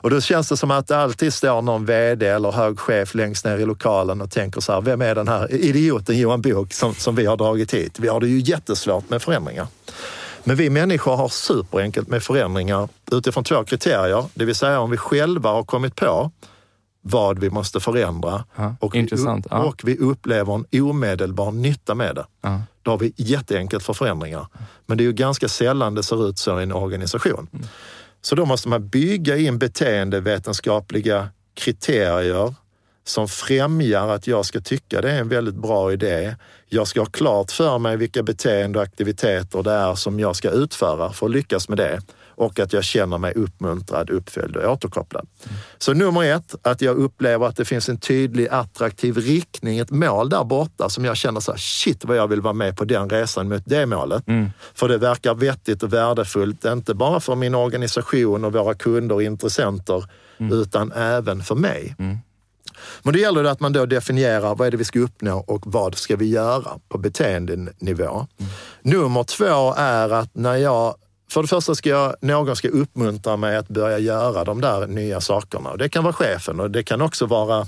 [0.00, 3.44] Och då känns det som att det alltid står någon VD eller hög chef längst
[3.44, 6.94] ner i lokalen och tänker så här, vem är den här idioten Johan Bok som,
[6.94, 7.98] som vi har dragit hit?
[7.98, 9.66] Vi har det ju jättesvårt med förändringar.
[10.46, 14.24] Men vi människor har superenkelt med förändringar utifrån två kriterier.
[14.34, 16.30] Det vill säga om vi själva har kommit på
[17.02, 19.08] vad vi måste förändra ja, och, vi,
[19.50, 19.64] ja.
[19.64, 22.26] och vi upplever en omedelbar nytta med det.
[22.40, 22.60] Ja.
[22.82, 24.46] Då har vi jätteenkelt för förändringar.
[24.86, 27.48] Men det är ju ganska sällan det ser ut så i en organisation.
[27.52, 27.66] Mm.
[28.20, 32.54] Så då måste man bygga in beteendevetenskapliga kriterier
[33.04, 36.36] som främjar att jag ska tycka det är en väldigt bra idé.
[36.68, 40.50] Jag ska ha klart för mig vilka beteende och aktiviteter det är som jag ska
[40.50, 42.00] utföra för att lyckas med det
[42.36, 45.26] och att jag känner mig uppmuntrad, uppföljd och återkopplad.
[45.44, 45.56] Mm.
[45.78, 50.28] Så nummer ett, att jag upplever att det finns en tydlig attraktiv riktning, ett mål
[50.28, 53.10] där borta som jag känner så här, shit vad jag vill vara med på den
[53.10, 54.28] resan mot det målet.
[54.28, 54.50] Mm.
[54.74, 59.22] För det verkar vettigt och värdefullt, inte bara för min organisation och våra kunder och
[59.22, 60.04] intressenter,
[60.38, 60.52] mm.
[60.60, 61.94] utan även för mig.
[63.02, 65.62] Men då gäller det att man då definierar vad är det vi ska uppnå och
[65.66, 68.26] vad ska vi göra på beteendenivå.
[68.38, 68.52] Mm.
[68.82, 70.94] Nummer två är att när jag
[71.30, 75.20] för det första ska jag, någon ska uppmuntra mig att börja göra de där nya
[75.20, 75.76] sakerna.
[75.76, 77.66] Det kan vara chefen och det kan också vara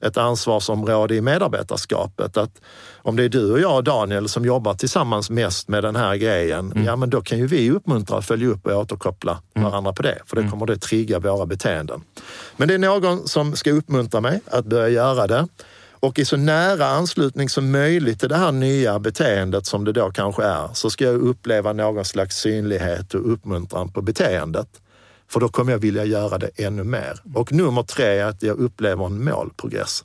[0.00, 2.36] ett ansvarsområde i medarbetarskapet.
[2.36, 2.60] Att
[2.96, 6.16] om det är du och jag och Daniel som jobbar tillsammans mest med den här
[6.16, 6.84] grejen, mm.
[6.84, 9.70] ja men då kan ju vi uppmuntra, följa upp och återkoppla mm.
[9.70, 10.18] varandra på det.
[10.26, 10.50] För det mm.
[10.50, 12.02] kommer det trigga våra beteenden.
[12.56, 15.46] Men det är någon som ska uppmuntra mig att börja göra det
[16.00, 20.10] och i så nära anslutning som möjligt till det här nya beteendet som det då
[20.10, 24.68] kanske är, så ska jag uppleva någon slags synlighet och uppmuntran på beteendet.
[25.28, 27.20] För då kommer jag vilja göra det ännu mer.
[27.34, 30.04] Och nummer tre är att jag upplever en målprogress.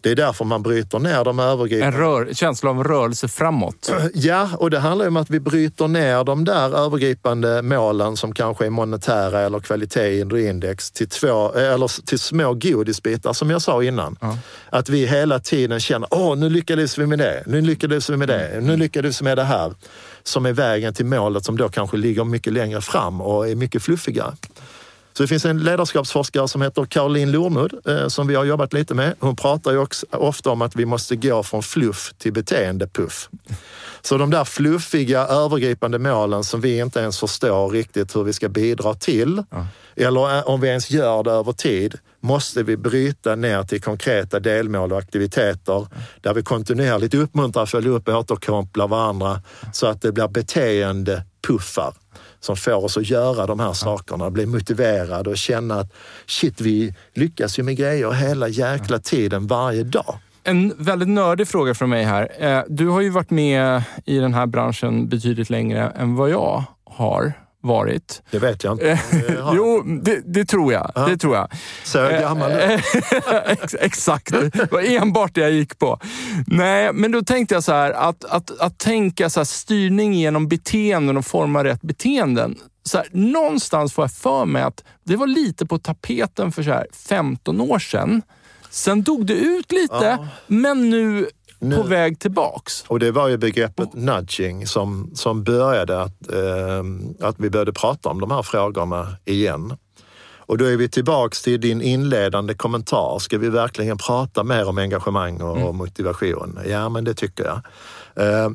[0.00, 1.96] Det är därför man bryter ner de övergripande...
[1.96, 3.92] En rör, känsla av rörelse framåt?
[4.14, 8.66] Ja, och det handlar om att vi bryter ner de där övergripande målen som kanske
[8.66, 13.82] är monetära eller kvalitet i index till, två, eller till små godisbitar som jag sa
[13.82, 14.16] innan.
[14.20, 14.38] Ja.
[14.70, 18.28] Att vi hela tiden känner, åh nu lyckades vi med det, nu lyckades vi med
[18.28, 18.66] det, mm.
[18.66, 19.74] nu lyckades vi med det här.
[20.22, 23.82] Som är vägen till målet som då kanske ligger mycket längre fram och är mycket
[23.82, 24.34] fluffigare.
[25.18, 28.94] Så det finns en ledarskapsforskare som heter Caroline Lormud eh, som vi har jobbat lite
[28.94, 29.14] med.
[29.20, 33.28] Hon pratar ju också ofta om att vi måste gå från fluff till beteendepuff.
[34.02, 38.48] Så de där fluffiga övergripande målen som vi inte ens förstår riktigt hur vi ska
[38.48, 39.66] bidra till, ja.
[39.96, 44.40] eller eh, om vi ens gör det över tid, måste vi bryta ner till konkreta
[44.40, 45.86] delmål och aktiviteter
[46.20, 49.42] där vi kontinuerligt uppmuntrar, följer upp och återkopplar varandra
[49.72, 51.94] så att det blir beteendepuffar
[52.40, 55.92] som får oss att göra de här sakerna, bli motiverade och känna att
[56.26, 60.18] shit, vi lyckas ju med grejer hela jäkla tiden, varje dag.
[60.44, 62.28] En väldigt nördig fråga från mig här.
[62.38, 66.64] Eh, du har ju varit med i den här branschen betydligt längre än vad jag
[66.84, 68.22] har varit.
[68.30, 69.00] Det vet jag inte.
[69.54, 70.92] jo, det, det, tror jag.
[70.94, 71.06] Ja.
[71.06, 71.48] Det tror jag.
[71.84, 72.52] Så jag gammal
[73.80, 76.00] Exakt, det var enbart det jag gick på.
[76.46, 80.48] Nej, men då tänkte jag så här, att, att, att tänka så här, styrning genom
[80.48, 82.56] beteenden och forma rätt beteenden.
[82.84, 86.70] Så här, någonstans får jag för mig att det var lite på tapeten för så
[86.70, 88.22] här 15 år sedan.
[88.70, 90.28] Sen dog det ut lite, ja.
[90.46, 91.26] men nu
[91.58, 92.84] nu, på väg tillbaks.
[92.88, 96.84] Och det var ju begreppet nudging som, som började att, eh,
[97.28, 99.76] att vi började prata om de här frågorna igen.
[100.36, 103.18] Och då är vi tillbaks till din inledande kommentar.
[103.18, 105.76] Ska vi verkligen prata mer om engagemang och mm.
[105.76, 106.58] motivation?
[106.66, 107.60] Ja, men det tycker jag.
[108.26, 108.50] Eh,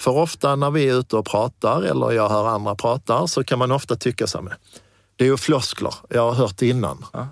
[0.00, 3.58] för ofta när vi är ute och pratar eller jag hör andra prata så kan
[3.58, 4.56] man ofta tycka så här,
[5.16, 7.04] det är ju floskler, jag har hört det innan.
[7.12, 7.28] Ja.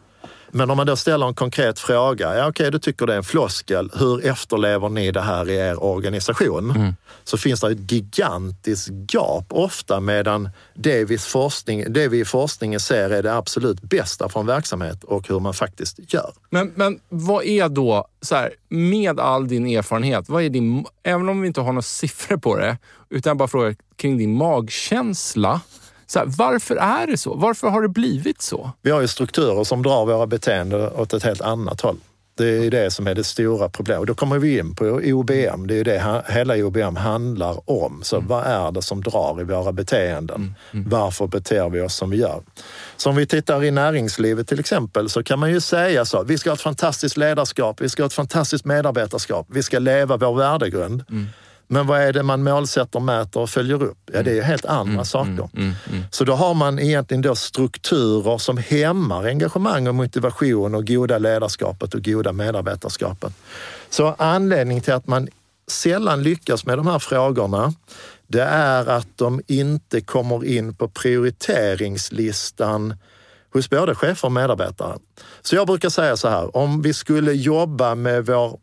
[0.51, 3.17] Men om man då ställer en konkret fråga, ja okej, okay, du tycker det är
[3.17, 3.91] en floskel.
[3.95, 6.71] Hur efterlever ni det här i er organisation?
[6.71, 6.97] Mm.
[7.25, 12.81] Så finns det ett gigantiskt gap ofta medan det vi, forskning, det vi i forskningen
[12.81, 16.33] ser är det absolut bästa från verksamhet och hur man faktiskt gör.
[16.51, 21.29] Men, men vad är då, så här, med all din erfarenhet, vad är din, även
[21.29, 22.79] om vi inte har några siffror på det,
[23.11, 25.61] utan jag bara frågar kring din magkänsla.
[26.07, 27.35] Så här, varför är det så?
[27.35, 28.71] Varför har det blivit så?
[28.83, 31.97] Vi har ju strukturer som drar våra beteenden åt ett helt annat håll.
[32.37, 34.07] Det är det som är det stora problemet.
[34.07, 35.67] Då kommer vi in på OBM.
[35.67, 38.01] Det är det hela OBM handlar om.
[38.03, 38.29] Så mm.
[38.29, 40.37] vad är det som drar i våra beteenden?
[40.37, 40.55] Mm.
[40.73, 40.89] Mm.
[40.89, 42.43] Varför beter vi oss som vi gör?
[42.97, 46.23] Så om vi tittar i näringslivet till exempel så kan man ju säga så.
[46.23, 47.81] Vi ska ha ett fantastiskt ledarskap.
[47.81, 49.47] Vi ska ha ett fantastiskt medarbetarskap.
[49.51, 51.05] Vi ska leva vår värdegrund.
[51.69, 51.79] Mm.
[51.79, 53.99] Men vad är det man målsätter, mäter och följer upp?
[54.13, 55.31] Ja, det är helt andra mm, saker.
[55.31, 60.75] Mm, mm, mm, Så då har man egentligen då strukturer som hämmar engagemang och motivation
[60.75, 63.33] och goda ledarskapet och goda medarbetarskapet.
[63.91, 65.29] Så anledningen till att man
[65.71, 67.73] sällan lyckas med de här frågorna,
[68.27, 72.95] det är att de inte kommer in på prioriteringslistan
[73.53, 74.99] hos både chefer och medarbetare.
[75.43, 78.59] Så jag brukar säga så här, om vi skulle jobba med vår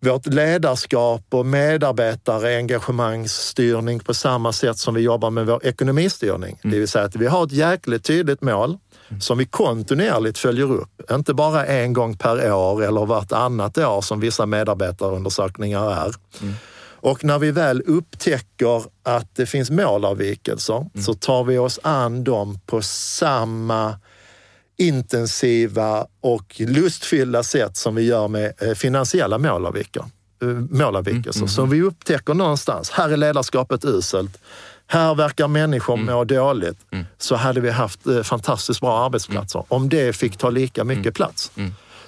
[0.00, 6.58] vårt ledarskap och medarbetare engagemangsstyrning på samma sätt som vi jobbar med vår ekonomistyrning.
[6.64, 6.72] Mm.
[6.72, 8.78] Det vill säga att vi har ett jäkligt tydligt mål
[9.08, 9.20] mm.
[9.20, 11.10] som vi kontinuerligt följer upp.
[11.10, 16.14] Inte bara en gång per år eller vartannat år som vissa medarbetarundersökningar är.
[16.40, 16.54] Mm.
[17.06, 21.04] Och när vi väl upptäcker att det finns målavvikelser mm.
[21.04, 23.94] så tar vi oss an dem på samma
[24.78, 30.10] intensiva och lustfyllda sätt som vi gör med eh, finansiella målavvikelser.
[30.42, 31.40] Eh, målavvikelser.
[31.40, 34.38] Mm, mm, så vi upptäcker någonstans, här är ledarskapet uselt.
[34.86, 36.06] Här verkar människor mm.
[36.06, 36.78] må dåligt.
[36.92, 37.04] Mm.
[37.18, 39.66] Så hade vi haft eh, fantastiskt bra arbetsplatser mm.
[39.68, 41.12] om det fick ta lika mycket mm.
[41.12, 41.52] plats.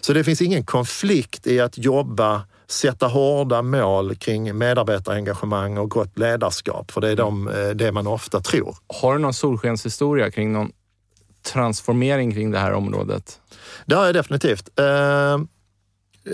[0.01, 6.19] Så det finns ingen konflikt i att jobba sätta hårda mål kring medarbetarengagemang och gott
[6.19, 8.77] ledarskap, för det är de, det man ofta tror.
[8.87, 10.73] Har du någon solskenshistoria kring någon
[11.43, 13.41] transformering kring det här området?
[13.86, 14.68] Det har jag definitivt.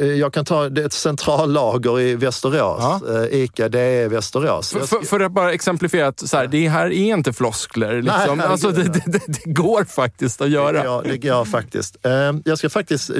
[0.01, 2.81] Eh, jag kan ta ett centrallager i Västerås.
[2.81, 3.01] Ja.
[3.15, 4.71] Eh, ICA, det är Västerås.
[4.71, 8.03] För, för, för, att bara exemplifiera, att så här, det här är inte floskler.
[8.03, 8.39] Liksom.
[8.39, 10.85] Nej, alltså, det, det, det, det, går faktiskt att göra.
[10.85, 11.97] Ja, det går faktiskt.
[12.45, 13.11] Jag ska faktiskt,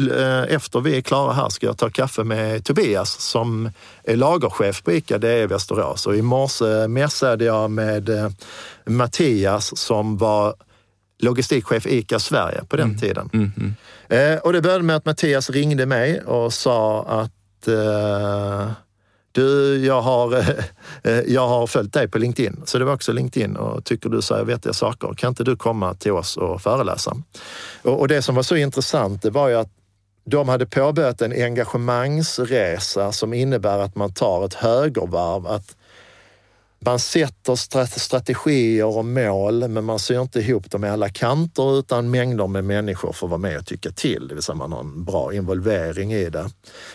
[0.49, 3.71] efter vi är klara här, ska jag ta kaffe med Tobias som
[4.05, 6.07] är lagerchef på ICA, det är Västerås.
[6.07, 8.11] Och i morse mässade jag med
[8.85, 10.55] Mattias som var
[11.25, 12.99] logistikchef ICA Sverige på den mm.
[12.99, 13.31] tiden.
[13.33, 13.75] Mm, mm.
[14.09, 18.71] Eh, och det började med att Mattias ringde mig och sa att eh,
[19.33, 20.35] du, jag har,
[21.03, 24.23] eh, jag har följt dig på LinkedIn, så det var också LinkedIn och tycker du
[24.23, 27.17] säger vettiga saker, kan inte du komma till oss och föreläsa?
[27.83, 29.71] Och, och det som var så intressant, det var ju att
[30.27, 35.77] de hade påbörjat en engagemangsresa som innebär att man tar ett högervarv, att
[36.85, 42.11] man sätter strategier och mål, men man ser inte ihop dem i alla kanter utan
[42.11, 45.05] mängder med människor får vara med och tycka till, det vill säga man har en
[45.05, 46.51] bra involvering i det.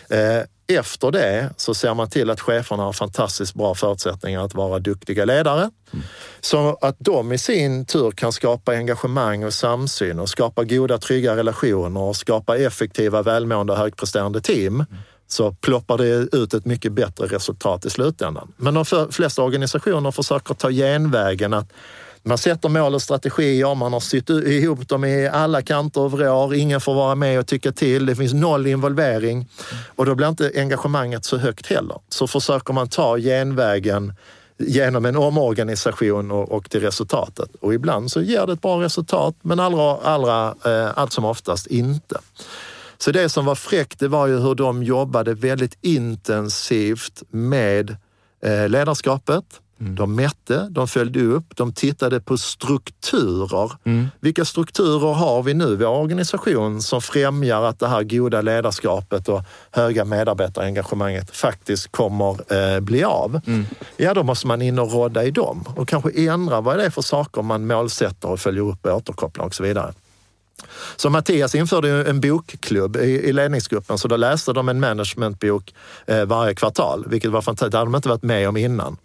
[0.08, 0.44] Eh,
[0.78, 5.24] efter det så ser man till att cheferna har fantastiskt bra förutsättningar att vara duktiga
[5.24, 5.70] ledare.
[5.92, 6.04] Mm.
[6.40, 11.36] Så att de i sin tur kan skapa engagemang och samsyn och skapa goda, trygga
[11.36, 14.74] relationer och skapa effektiva, välmående och högpresterande team.
[14.74, 14.86] Mm
[15.32, 18.52] så ploppar det ut ett mycket bättre resultat i slutändan.
[18.56, 21.72] Men de flesta organisationer försöker ta genvägen att
[22.22, 26.54] man sätter mål och strategier, man har sytt ihop dem i alla kanter och vrår,
[26.54, 29.48] ingen får vara med och tycka till, det finns noll involvering
[29.96, 31.98] och då blir inte engagemanget så högt heller.
[32.08, 34.12] Så försöker man ta genvägen
[34.58, 37.50] genom en omorganisation och, och till resultatet.
[37.60, 41.66] Och ibland så ger det ett bra resultat, men allra, allra, eh, allt som oftast
[41.66, 42.20] inte.
[43.02, 47.96] Så det som var fräckt, det var ju hur de jobbade väldigt intensivt med
[48.42, 49.44] eh, ledarskapet.
[49.80, 49.94] Mm.
[49.94, 53.72] De mätte, de följde upp, de tittade på strukturer.
[53.84, 54.08] Mm.
[54.20, 59.28] Vilka strukturer har vi nu i vår organisation som främjar att det här goda ledarskapet
[59.28, 63.40] och höga medarbetarengagemanget faktiskt kommer eh, bli av?
[63.46, 63.66] Mm.
[63.96, 66.90] Ja, då måste man in och råda i dem och kanske ändra vad det är
[66.90, 69.92] för saker man målsätter och följer upp och återkopplar och så vidare.
[70.96, 75.74] Så Mattias införde en bokklubb i, ledningsgruppen, så då läste de en managementbok
[76.06, 77.72] eh, varje kvartal, vilket var fantastiskt.
[77.72, 78.96] Det hade de inte varit med om innan.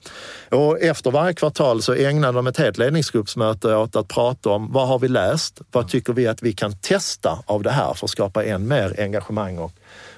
[0.49, 4.88] Och efter varje kvartal så ägnade de ett helt ledningsgruppsmöte åt att prata om vad
[4.88, 5.62] har vi läst?
[5.72, 8.95] Vad tycker vi att vi kan testa av det här för att skapa än mer
[8.99, 9.72] engagemang och,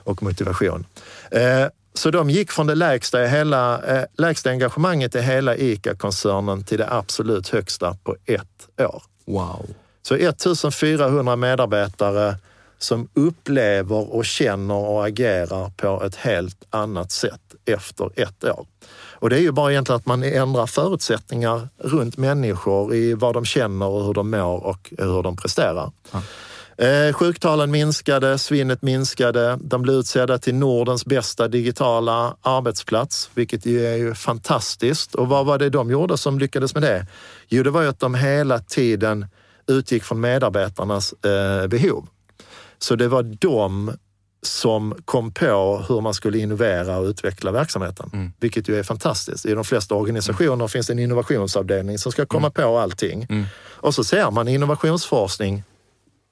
[0.03, 0.85] och motivation?
[1.31, 6.77] Eh, så de gick från det lägsta, hela, eh, lägsta engagemanget i hela ICA-koncernen till
[6.77, 9.03] det absolut högsta på ett år.
[9.25, 9.65] Wow.
[10.07, 12.35] Så 1400 medarbetare
[12.77, 18.65] som upplever och känner och agerar på ett helt annat sätt efter ett år.
[19.11, 23.45] Och det är ju bara egentligen att man ändrar förutsättningar runt människor i vad de
[23.45, 25.91] känner och hur de mår och hur de presterar.
[26.11, 26.21] Ja.
[26.85, 29.59] Eh, sjuktalen minskade, svinnet minskade.
[29.61, 35.15] De blev utsedda till Nordens bästa digitala arbetsplats, vilket ju är ju fantastiskt.
[35.15, 37.05] Och vad var det de gjorde som lyckades med det?
[37.47, 39.25] Jo, det var ju att de hela tiden
[39.67, 42.07] utgick från medarbetarnas eh, behov.
[42.79, 43.91] Så det var de
[44.41, 48.31] som kom på hur man skulle innovera och utveckla verksamheten, mm.
[48.39, 49.45] vilket ju är fantastiskt.
[49.45, 50.69] I de flesta organisationer mm.
[50.69, 52.51] finns en innovationsavdelning som ska komma mm.
[52.51, 53.27] på allting.
[53.29, 53.45] Mm.
[53.65, 55.63] Och så ser man innovationsforskning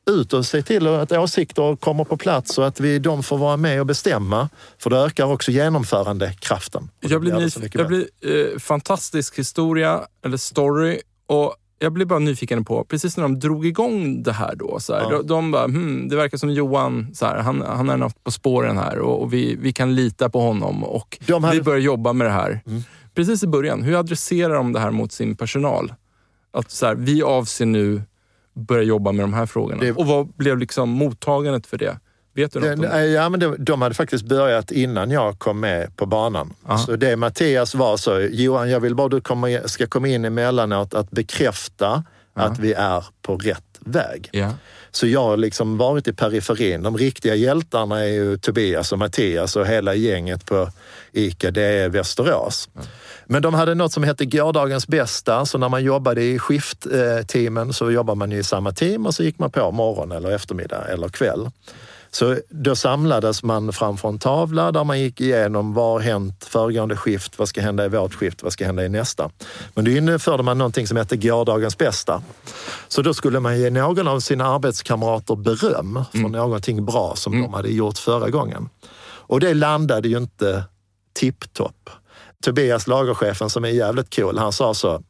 [0.10, 3.58] ut och se till att åsikter kommer på plats och att vi, de får vara
[3.58, 4.50] med och bestämma.
[4.78, 6.90] För det ökar också genomförandekraften.
[7.00, 11.02] Jag blir, jag blir eh, fantastisk historia, eller story.
[11.28, 11.56] Och
[11.86, 15.02] jag blev bara nyfiken på, precis när de drog igång det här då, så här,
[15.02, 15.10] ja.
[15.10, 18.32] de, de bara, hmm, det verkar som Johan, så här, han, han är något på
[18.32, 21.58] spåren här och, och, vi, vi kan lita på honom och hade...
[21.58, 22.62] vi börjar jobba med det här.
[22.68, 22.82] Mm.
[23.16, 25.94] Precis i början, hur adresserar de det här mot sin personal?
[26.54, 28.02] Att så här, vi avser nu
[28.56, 29.82] börja jobba med de här frågorna.
[29.82, 29.92] Det...
[29.92, 32.00] Och vad blev liksom mottagandet för det?
[32.36, 33.06] Vet du något det?
[33.06, 36.54] Ja, men de, de hade faktiskt börjat innan jag kom med på banan.
[36.68, 36.78] Aha.
[36.78, 40.94] Så det Mattias var så, Johan, jag vill bara du kommer, ska komma in emellanåt
[40.94, 42.04] att bekräfta Aha.
[42.48, 44.30] att vi är på rätt väg.
[44.32, 44.52] Ja.
[44.92, 46.84] Så jag har liksom varit i periferin.
[46.84, 50.70] De riktiga hjältarna är ju Tobias och Mattias och hela gänget på
[51.12, 52.70] ICA, det är Västerås.
[52.74, 52.82] Ja.
[53.26, 57.92] Men de hade något som hette gårdagens bästa, så när man jobbade i skiftteamen så
[57.92, 61.52] jobbade man i samma team och så gick man på morgon eller eftermiddag eller kväll.
[62.16, 66.98] Så då samlades man framför en tavla där man gick igenom vad har hänt föregående
[66.98, 69.30] skift, vad ska hända i vårt skift, vad ska hända i nästa.
[69.74, 72.22] Men då införde man någonting som hette gårdagens bästa.
[72.88, 76.32] Så då skulle man ge någon av sina arbetskamrater beröm för mm.
[76.32, 77.46] någonting bra som mm.
[77.46, 78.70] de hade gjort förra gången.
[79.06, 80.64] Och det landade ju inte
[81.14, 81.90] tipptopp.
[82.44, 85.04] Tobias, lagerchefen som är jävligt cool, han sa så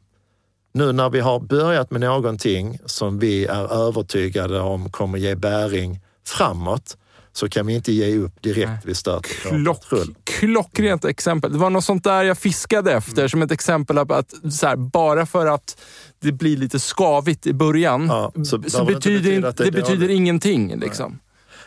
[0.72, 6.00] nu när vi har börjat med någonting som vi är övertygade om kommer ge bäring
[6.28, 6.96] framåt
[7.32, 9.26] så kan vi inte ge upp direkt vid start.
[9.26, 9.84] Klock,
[10.24, 11.52] klockrent exempel.
[11.52, 13.28] Det var något sånt där jag fiskade efter mm.
[13.28, 15.82] som ett exempel på att så här, bara för att
[16.22, 20.80] det blir lite skavigt i början ja, så, så betyder det, det betyder ingenting.
[20.80, 21.18] Liksom.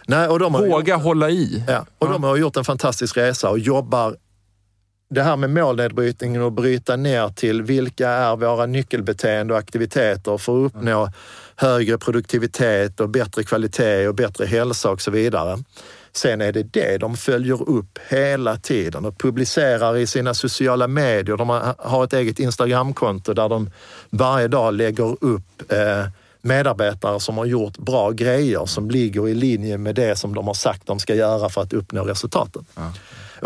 [0.08, 1.64] Nej, och de Våga gjort, hålla i.
[1.68, 2.12] Ja, och ja.
[2.12, 4.16] de har gjort en fantastisk resa och jobbar
[5.10, 10.66] det här med målnedbrytningen och bryta ner till vilka är våra nyckelbeteenden och aktiviteter för
[10.66, 11.10] att uppnå
[11.62, 15.58] högre produktivitet och bättre kvalitet och bättre hälsa och så vidare.
[16.12, 21.38] Sen är det det de följer upp hela tiden och publicerar i sina sociala medier.
[21.38, 23.72] De har ett eget Instagramkonto där de
[24.10, 26.06] varje dag lägger upp eh,
[26.42, 30.54] medarbetare som har gjort bra grejer som ligger i linje med det som de har
[30.54, 32.66] sagt de ska göra för att uppnå resultaten.
[32.76, 32.94] Ja.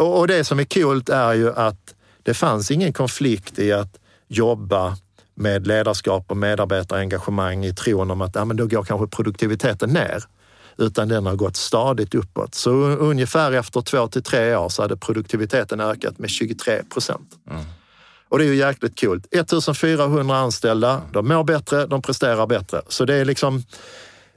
[0.03, 1.93] Och, det som är coolt är ju att
[2.23, 4.97] det fanns ingen konflikt i att jobba
[5.35, 10.23] med ledarskap och medarbetarengagemang i tron om att ja, men då går kanske produktiviteten ner.
[10.77, 12.55] Utan den har gått stadigt uppåt.
[12.55, 17.29] Så ungefär efter två till tre år så hade produktiviteten ökat med 23 procent.
[17.49, 17.63] Mm.
[18.29, 19.21] Och det är ju jäkligt kul.
[19.31, 22.81] 1400 anställda, de mår bättre, de presterar bättre.
[22.87, 23.63] Så det är liksom,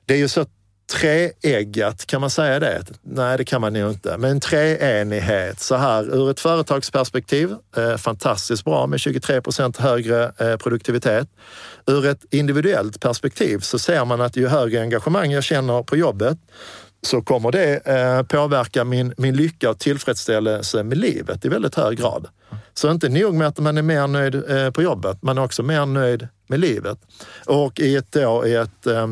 [0.05, 0.47] det är ju så
[0.93, 2.85] treeggat, kan man säga det?
[3.03, 4.17] Nej, det kan man nog inte.
[4.19, 10.57] Men treenighet så här ur ett företagsperspektiv, eh, fantastiskt bra med 23 procent högre eh,
[10.57, 11.29] produktivitet.
[11.87, 16.39] Ur ett individuellt perspektiv så ser man att ju högre engagemang jag känner på jobbet,
[17.03, 21.99] så kommer det eh, påverka min, min lycka och tillfredsställelse med livet i väldigt hög
[21.99, 22.29] grad.
[22.75, 25.63] Så inte nog med att man är mer nöjd eh, på jobbet, man är också
[25.63, 26.99] mer nöjd med livet.
[27.47, 29.07] Och i ett, då, i ett, eh,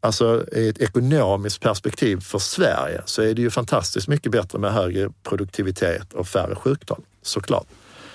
[0.00, 4.72] alltså, i ett ekonomiskt perspektiv för Sverige så är det ju fantastiskt mycket bättre med
[4.72, 7.66] högre produktivitet och färre sjuktal, såklart.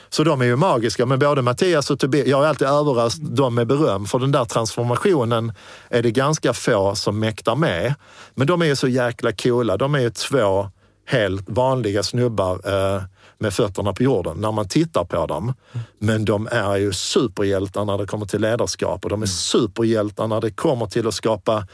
[0.09, 3.55] Så de är ju magiska, men både Mattias och Tobias, jag har alltid överraskat dem
[3.55, 5.53] med beröm, för den där transformationen
[5.89, 7.93] är det ganska få som mäktar med.
[8.35, 9.77] Men de är ju så jäkla coola.
[9.77, 10.69] De är ju två
[11.05, 13.03] helt vanliga snubbar eh,
[13.37, 15.53] med fötterna på jorden när man tittar på dem.
[15.99, 20.41] Men de är ju superhjältar när det kommer till ledarskap och de är superhjältar när
[20.41, 21.67] det kommer till att skapa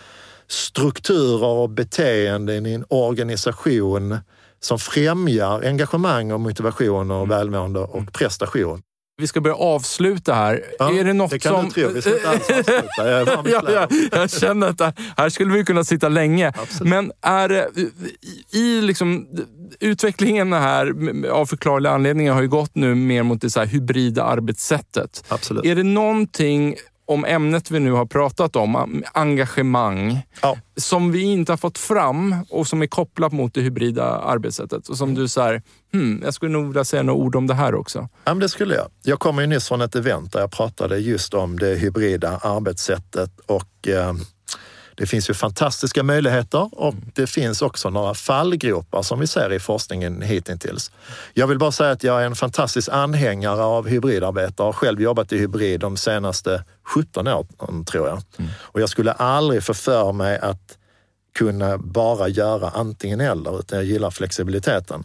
[0.47, 4.17] strukturer och beteenden i en organisation
[4.59, 8.81] som främjar engagemang och motivation och välmående och prestation.
[9.21, 10.63] Vi ska börja avsluta här.
[10.79, 11.65] Ja, är det något det kan som...
[11.65, 11.89] du tro.
[11.93, 13.11] Vi ska inte alls avsluta.
[13.11, 16.47] Jag ja, ja, jag känner att det- här skulle vi kunna sitta länge.
[16.47, 16.89] Absolut.
[16.89, 17.69] Men är det,
[18.53, 19.27] i- liksom,
[19.79, 20.93] utvecklingen här
[21.31, 25.23] av förklarliga anledningar har ju gått nu mer mot det så här hybrida arbetssättet.
[25.27, 25.65] Absolut.
[25.65, 26.75] Är det någonting
[27.11, 30.57] om ämnet vi nu har pratat om, engagemang, Ja.
[30.77, 34.97] som vi inte har fått fram och som är kopplat mot det hybrida arbetssättet och
[34.97, 35.61] som du säger,
[35.93, 37.99] hmm, jag skulle nog vilja säga några ord om det här också.
[38.23, 38.87] Ja, men det skulle jag.
[39.03, 43.31] Jag kommer ju nyss från ett event där jag pratade just om det hybrida arbetssättet
[43.45, 44.13] och eh,
[44.95, 49.59] det finns ju fantastiska möjligheter och det finns också några fallgropar som vi ser i
[49.59, 50.91] forskningen hittills.
[51.33, 55.01] Jag vill bara säga att jag är en fantastisk anhängare av hybridarbete och har själv
[55.01, 58.21] jobbat i hybrid de senaste 17 åren, tror jag.
[58.59, 60.77] Och jag skulle aldrig få för mig att
[61.35, 65.03] kunna bara göra antingen eller, utan jag gillar flexibiliteten.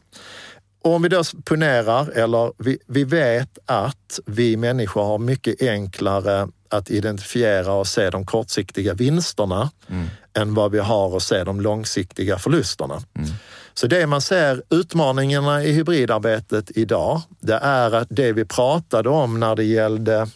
[0.86, 6.48] Och om vi då ponerar, eller vi, vi vet att vi människor har mycket enklare
[6.70, 9.70] att identifiera och se de kortsiktiga vinsterna
[10.34, 13.02] än vad vi har att se de långsiktiga förlusterna.
[13.74, 19.40] Så det man ser, utmaningarna i hybridarbetet idag, det är att det vi pratade om
[19.40, 20.28] när det gällde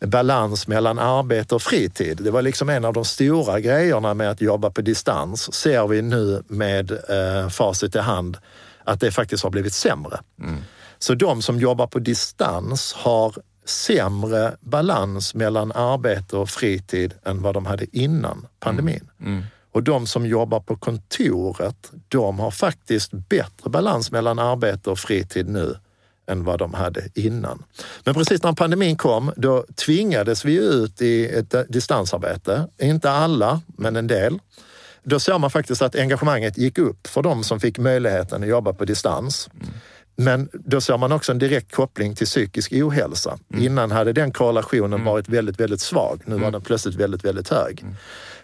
[0.00, 2.18] balans mellan arbete och fritid.
[2.22, 5.54] Det var liksom en av de stora grejerna med att jobba på distans.
[5.54, 8.36] Ser vi nu med eh, facit i hand
[8.84, 10.20] att det faktiskt har blivit sämre.
[10.98, 17.54] Så de som jobbar på distans har sämre balans mellan arbete och fritid än vad
[17.54, 19.10] de hade innan pandemin.
[19.72, 25.48] Och de som jobbar på kontoret, de har faktiskt bättre balans mellan arbete och fritid
[25.48, 25.76] nu
[26.26, 27.62] än vad de hade innan.
[28.04, 32.68] Men precis när pandemin kom, då tvingades vi ut i ett distansarbete.
[32.78, 34.38] Inte alla, men en del.
[35.04, 38.72] Då såg man faktiskt att engagemanget gick upp för de som fick möjligheten att jobba
[38.72, 39.48] på distans.
[40.16, 43.38] Men då såg man också en direkt koppling till psykisk ohälsa.
[43.58, 46.22] Innan hade den korrelationen varit väldigt, väldigt svag.
[46.24, 47.84] Nu var den plötsligt väldigt, väldigt hög.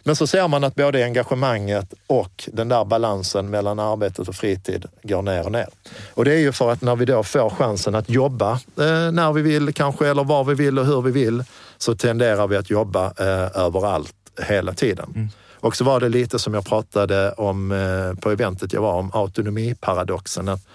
[0.02, 4.86] Men så ser man att både engagemanget och den där balansen mellan arbetet och fritid
[5.02, 5.68] går ner och ner.
[6.14, 9.32] Och det är ju för att när vi då får chansen att jobba eh, när
[9.32, 11.44] vi vill kanske, eller var vi vill och hur vi vill,
[11.78, 15.30] så tenderar vi att jobba eh, överallt hela tiden.
[15.60, 19.10] Och så var det lite som jag pratade om eh, på eventet jag var om
[19.14, 20.48] autonomiparadoxen.
[20.48, 20.66] Att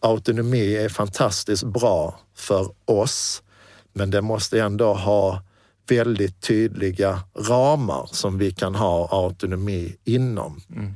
[0.00, 3.42] autonomi är fantastiskt bra för oss,
[3.92, 5.42] men det måste ändå ha
[5.88, 10.60] väldigt tydliga ramar som vi kan ha autonomi inom.
[10.70, 10.94] Mm.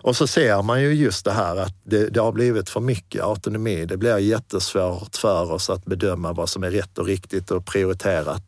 [0.00, 3.22] Och så ser man ju just det här att det, det har blivit för mycket
[3.22, 3.86] autonomi.
[3.86, 8.42] Det blir jättesvårt för oss att bedöma vad som är rätt och riktigt och prioriterat.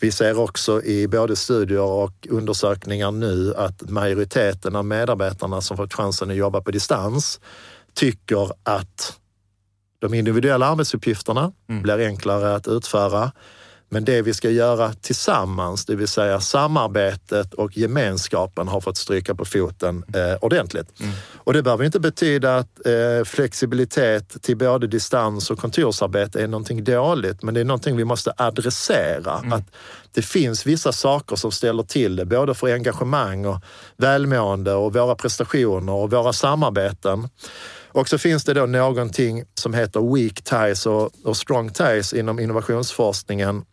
[0.00, 5.94] Vi ser också i både studier och undersökningar nu att majoriteten av medarbetarna som fått
[5.94, 7.40] chansen att jobba på distans
[7.94, 9.16] tycker att
[10.00, 13.32] de individuella arbetsuppgifterna blir enklare att utföra.
[13.92, 19.34] Men det vi ska göra tillsammans, det vill säga samarbetet och gemenskapen har fått stryka
[19.34, 20.86] på foten eh, ordentligt.
[21.36, 26.84] Och det behöver inte betyda att eh, flexibilitet till både distans och kontorsarbete är någonting
[26.84, 29.32] dåligt, men det är någonting vi måste adressera.
[29.32, 29.64] Att
[30.12, 33.58] det finns vissa saker som ställer till det, både för engagemang och
[33.96, 37.28] välmående och våra prestationer och våra samarbeten.
[37.92, 42.38] Och så finns det då någonting som heter weak ties och, och strong ties inom
[42.38, 43.64] innovationsforskningen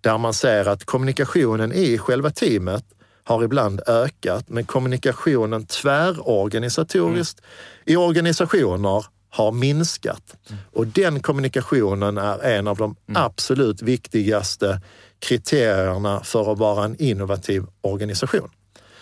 [0.00, 2.84] där man ser att kommunikationen i själva teamet
[3.24, 7.40] har ibland ökat, men kommunikationen tvärorganisatoriskt
[7.84, 10.36] i organisationer har minskat.
[10.72, 14.80] Och den kommunikationen är en av de absolut viktigaste
[15.18, 18.50] kriterierna för att vara en innovativ organisation.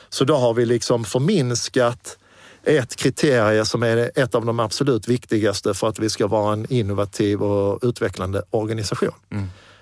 [0.09, 2.19] Så då har vi liksom förminskat
[2.65, 6.73] ett kriterie som är ett av de absolut viktigaste för att vi ska vara en
[6.73, 9.15] innovativ och utvecklande organisation.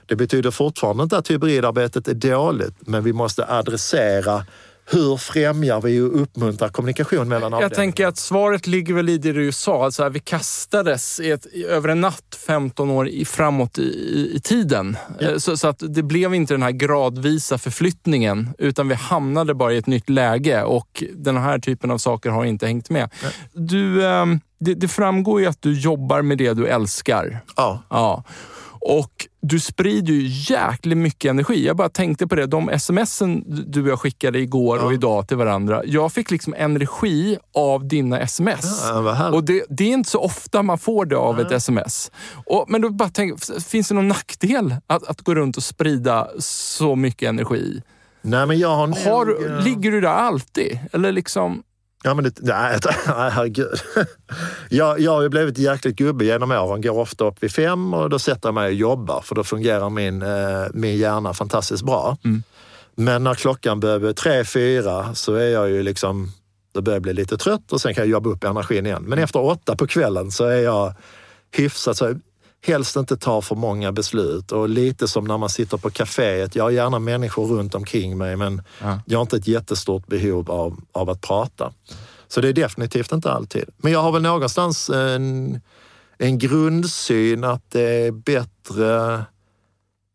[0.06, 4.44] Det betyder fortfarande inte att hybridarbetet är dåligt, men vi måste adressera
[4.92, 7.62] hur främjar vi och uppmuntrar kommunikation mellan avdelningarna?
[7.62, 9.84] Jag tänker att svaret ligger väl i det du sa.
[9.84, 13.82] Alltså vi kastades ett, över en natt 15 år i, framåt i,
[14.34, 14.96] i, tiden.
[15.18, 15.28] Ja.
[15.28, 19.72] Eh, Så, så att det blev inte den här gradvisa förflyttningen utan vi hamnade bara
[19.72, 23.10] i ett nytt läge och den här typen av saker har inte hängt med.
[23.52, 27.40] Du, ehm, det, det framgår ju att du jobbar med det du älskar.
[27.56, 27.82] Ja.
[27.90, 28.24] Ja.
[28.80, 31.66] Och du sprider ju jäkligt mycket energi.
[31.66, 32.46] Jag bara tänkte på det.
[32.46, 34.94] De smsen du och jag skickade igår och Ja.
[34.94, 35.82] idag till varandra.
[35.84, 38.84] Jag fick liksom energi av dina sms.
[38.88, 42.10] Ja, och det, det är inte så ofta man får det av ett sms.
[42.46, 46.28] Och, men då bara tänk, finns det någon nackdel att, att gå runt och sprida
[46.38, 47.82] så mycket energi?
[48.22, 50.78] Nej, men jag har, nog, Har, eh, ligger du där alltid?
[50.92, 51.62] Eller liksom...
[52.02, 53.80] Ja, men det, nej, nej, herregud.
[54.68, 56.80] Jag, jag har ju blivit jäkligt gubbe genom åren.
[56.80, 59.90] Går ofta upp vid fem och då sätter jag mig och jobbar för då fungerar
[59.90, 62.16] min, eh, min hjärna fantastiskt bra.
[62.24, 62.42] Mm.
[62.94, 66.32] Men när klockan börjar bli tre, fyra så är jag ju liksom,
[66.74, 69.02] då börjar jag bli lite trött och sen kan jag jobba upp energin igen.
[69.02, 70.94] Men efter åtta på kvällen så är jag
[71.50, 72.14] hyfsat så
[72.66, 76.54] helst inte ta för många beslut och lite som när man sitter på kaféet.
[76.56, 79.00] Jag har gärna människor runt omkring mig men Ja.
[79.06, 81.72] jag har inte ett jättestort behov av, av att prata.
[82.28, 83.64] Så det är definitivt inte alltid.
[83.76, 85.60] Men jag har väl någonstans en,
[86.18, 89.24] en grundsyn att det är bättre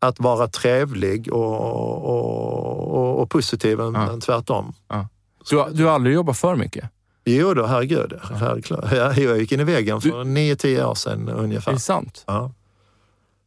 [0.00, 1.60] att vara trevlig och,
[2.04, 4.12] och, och, och positiv än, Ja.
[4.12, 4.72] än tvärtom.
[5.50, 6.84] Du, har- du har aldrig jobbat för mycket?
[7.28, 8.18] Jo då, herregud.
[8.22, 8.78] Herregud.
[8.92, 11.72] Jag, gick in i väggen för nio, tio år sedan Är ungefär.
[11.72, 12.24] det sant?
[12.26, 12.50] Ja.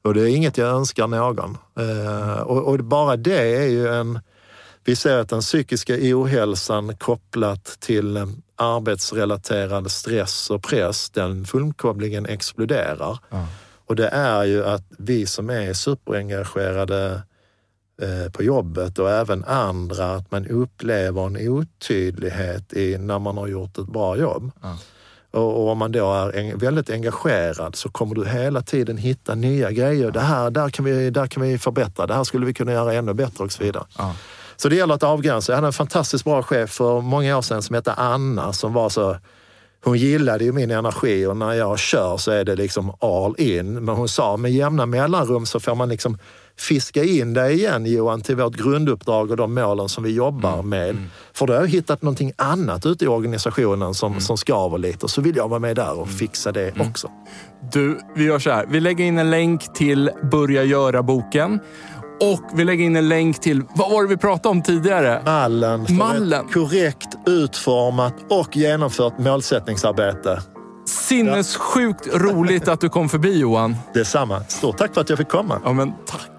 [0.02, 1.58] Och det är inget jag önskar någon.
[1.80, 4.20] Eh, och, och bara det är ju en...
[4.84, 8.18] Vi ser att den psykiska ohälsan kopplat till
[8.56, 13.20] arbetsrelaterad stress och press, den fullkomligen exploderar.
[13.30, 13.48] Ja.
[13.86, 17.22] Och det är ju att vi som är superengagerade
[18.32, 23.78] på jobbet och även andra, att man upplever en otydlighet i när man har gjort
[23.78, 24.52] ett bra jobb.
[24.62, 24.78] Ja.
[25.32, 30.12] Och, om man då är väldigt engagerad så kommer du hela tiden hitta nya grejer.
[30.12, 32.94] Det här, där kan, vi, där kan vi förbättra, det här skulle vi kunna göra
[32.94, 33.84] ännu bättre och så vidare.
[33.98, 34.16] Ja.
[34.56, 35.52] Så det gäller att avgränsa.
[35.52, 38.90] Jag hade en fantastiskt bra chef för många år sedan som hette Anna som var
[38.90, 39.18] så
[39.84, 43.74] hon gillade ju min energi och när jag kör så är det liksom all in.
[43.74, 46.18] Men hon sa med jämna mellanrum så får man liksom
[46.60, 50.98] fiska in dig igen Johan till vårt grunduppdrag och de målen som vi jobbar med.
[51.34, 55.10] För då har jag hittat någonting annat ute i organisationen som, som skaver lite och
[55.10, 57.12] så vill jag vara med där och fixa det också.
[57.72, 58.66] Du, vi gör så här.
[58.70, 61.60] Vi lägger in en länk till Börja göra-boken.
[62.22, 65.22] Och vi lägger in en länk till, vad var det vi pratade om tidigare?
[65.26, 66.48] Mallen för Mallen.
[66.48, 70.42] korrekt utformat och genomfört målsättningsarbete.
[70.88, 73.76] Sinnessjukt roligt att du kom förbi Johan.
[73.94, 74.44] Detsamma.
[74.44, 75.62] Stort tack för att jag fick komma.
[75.64, 76.39] Ja, men tack.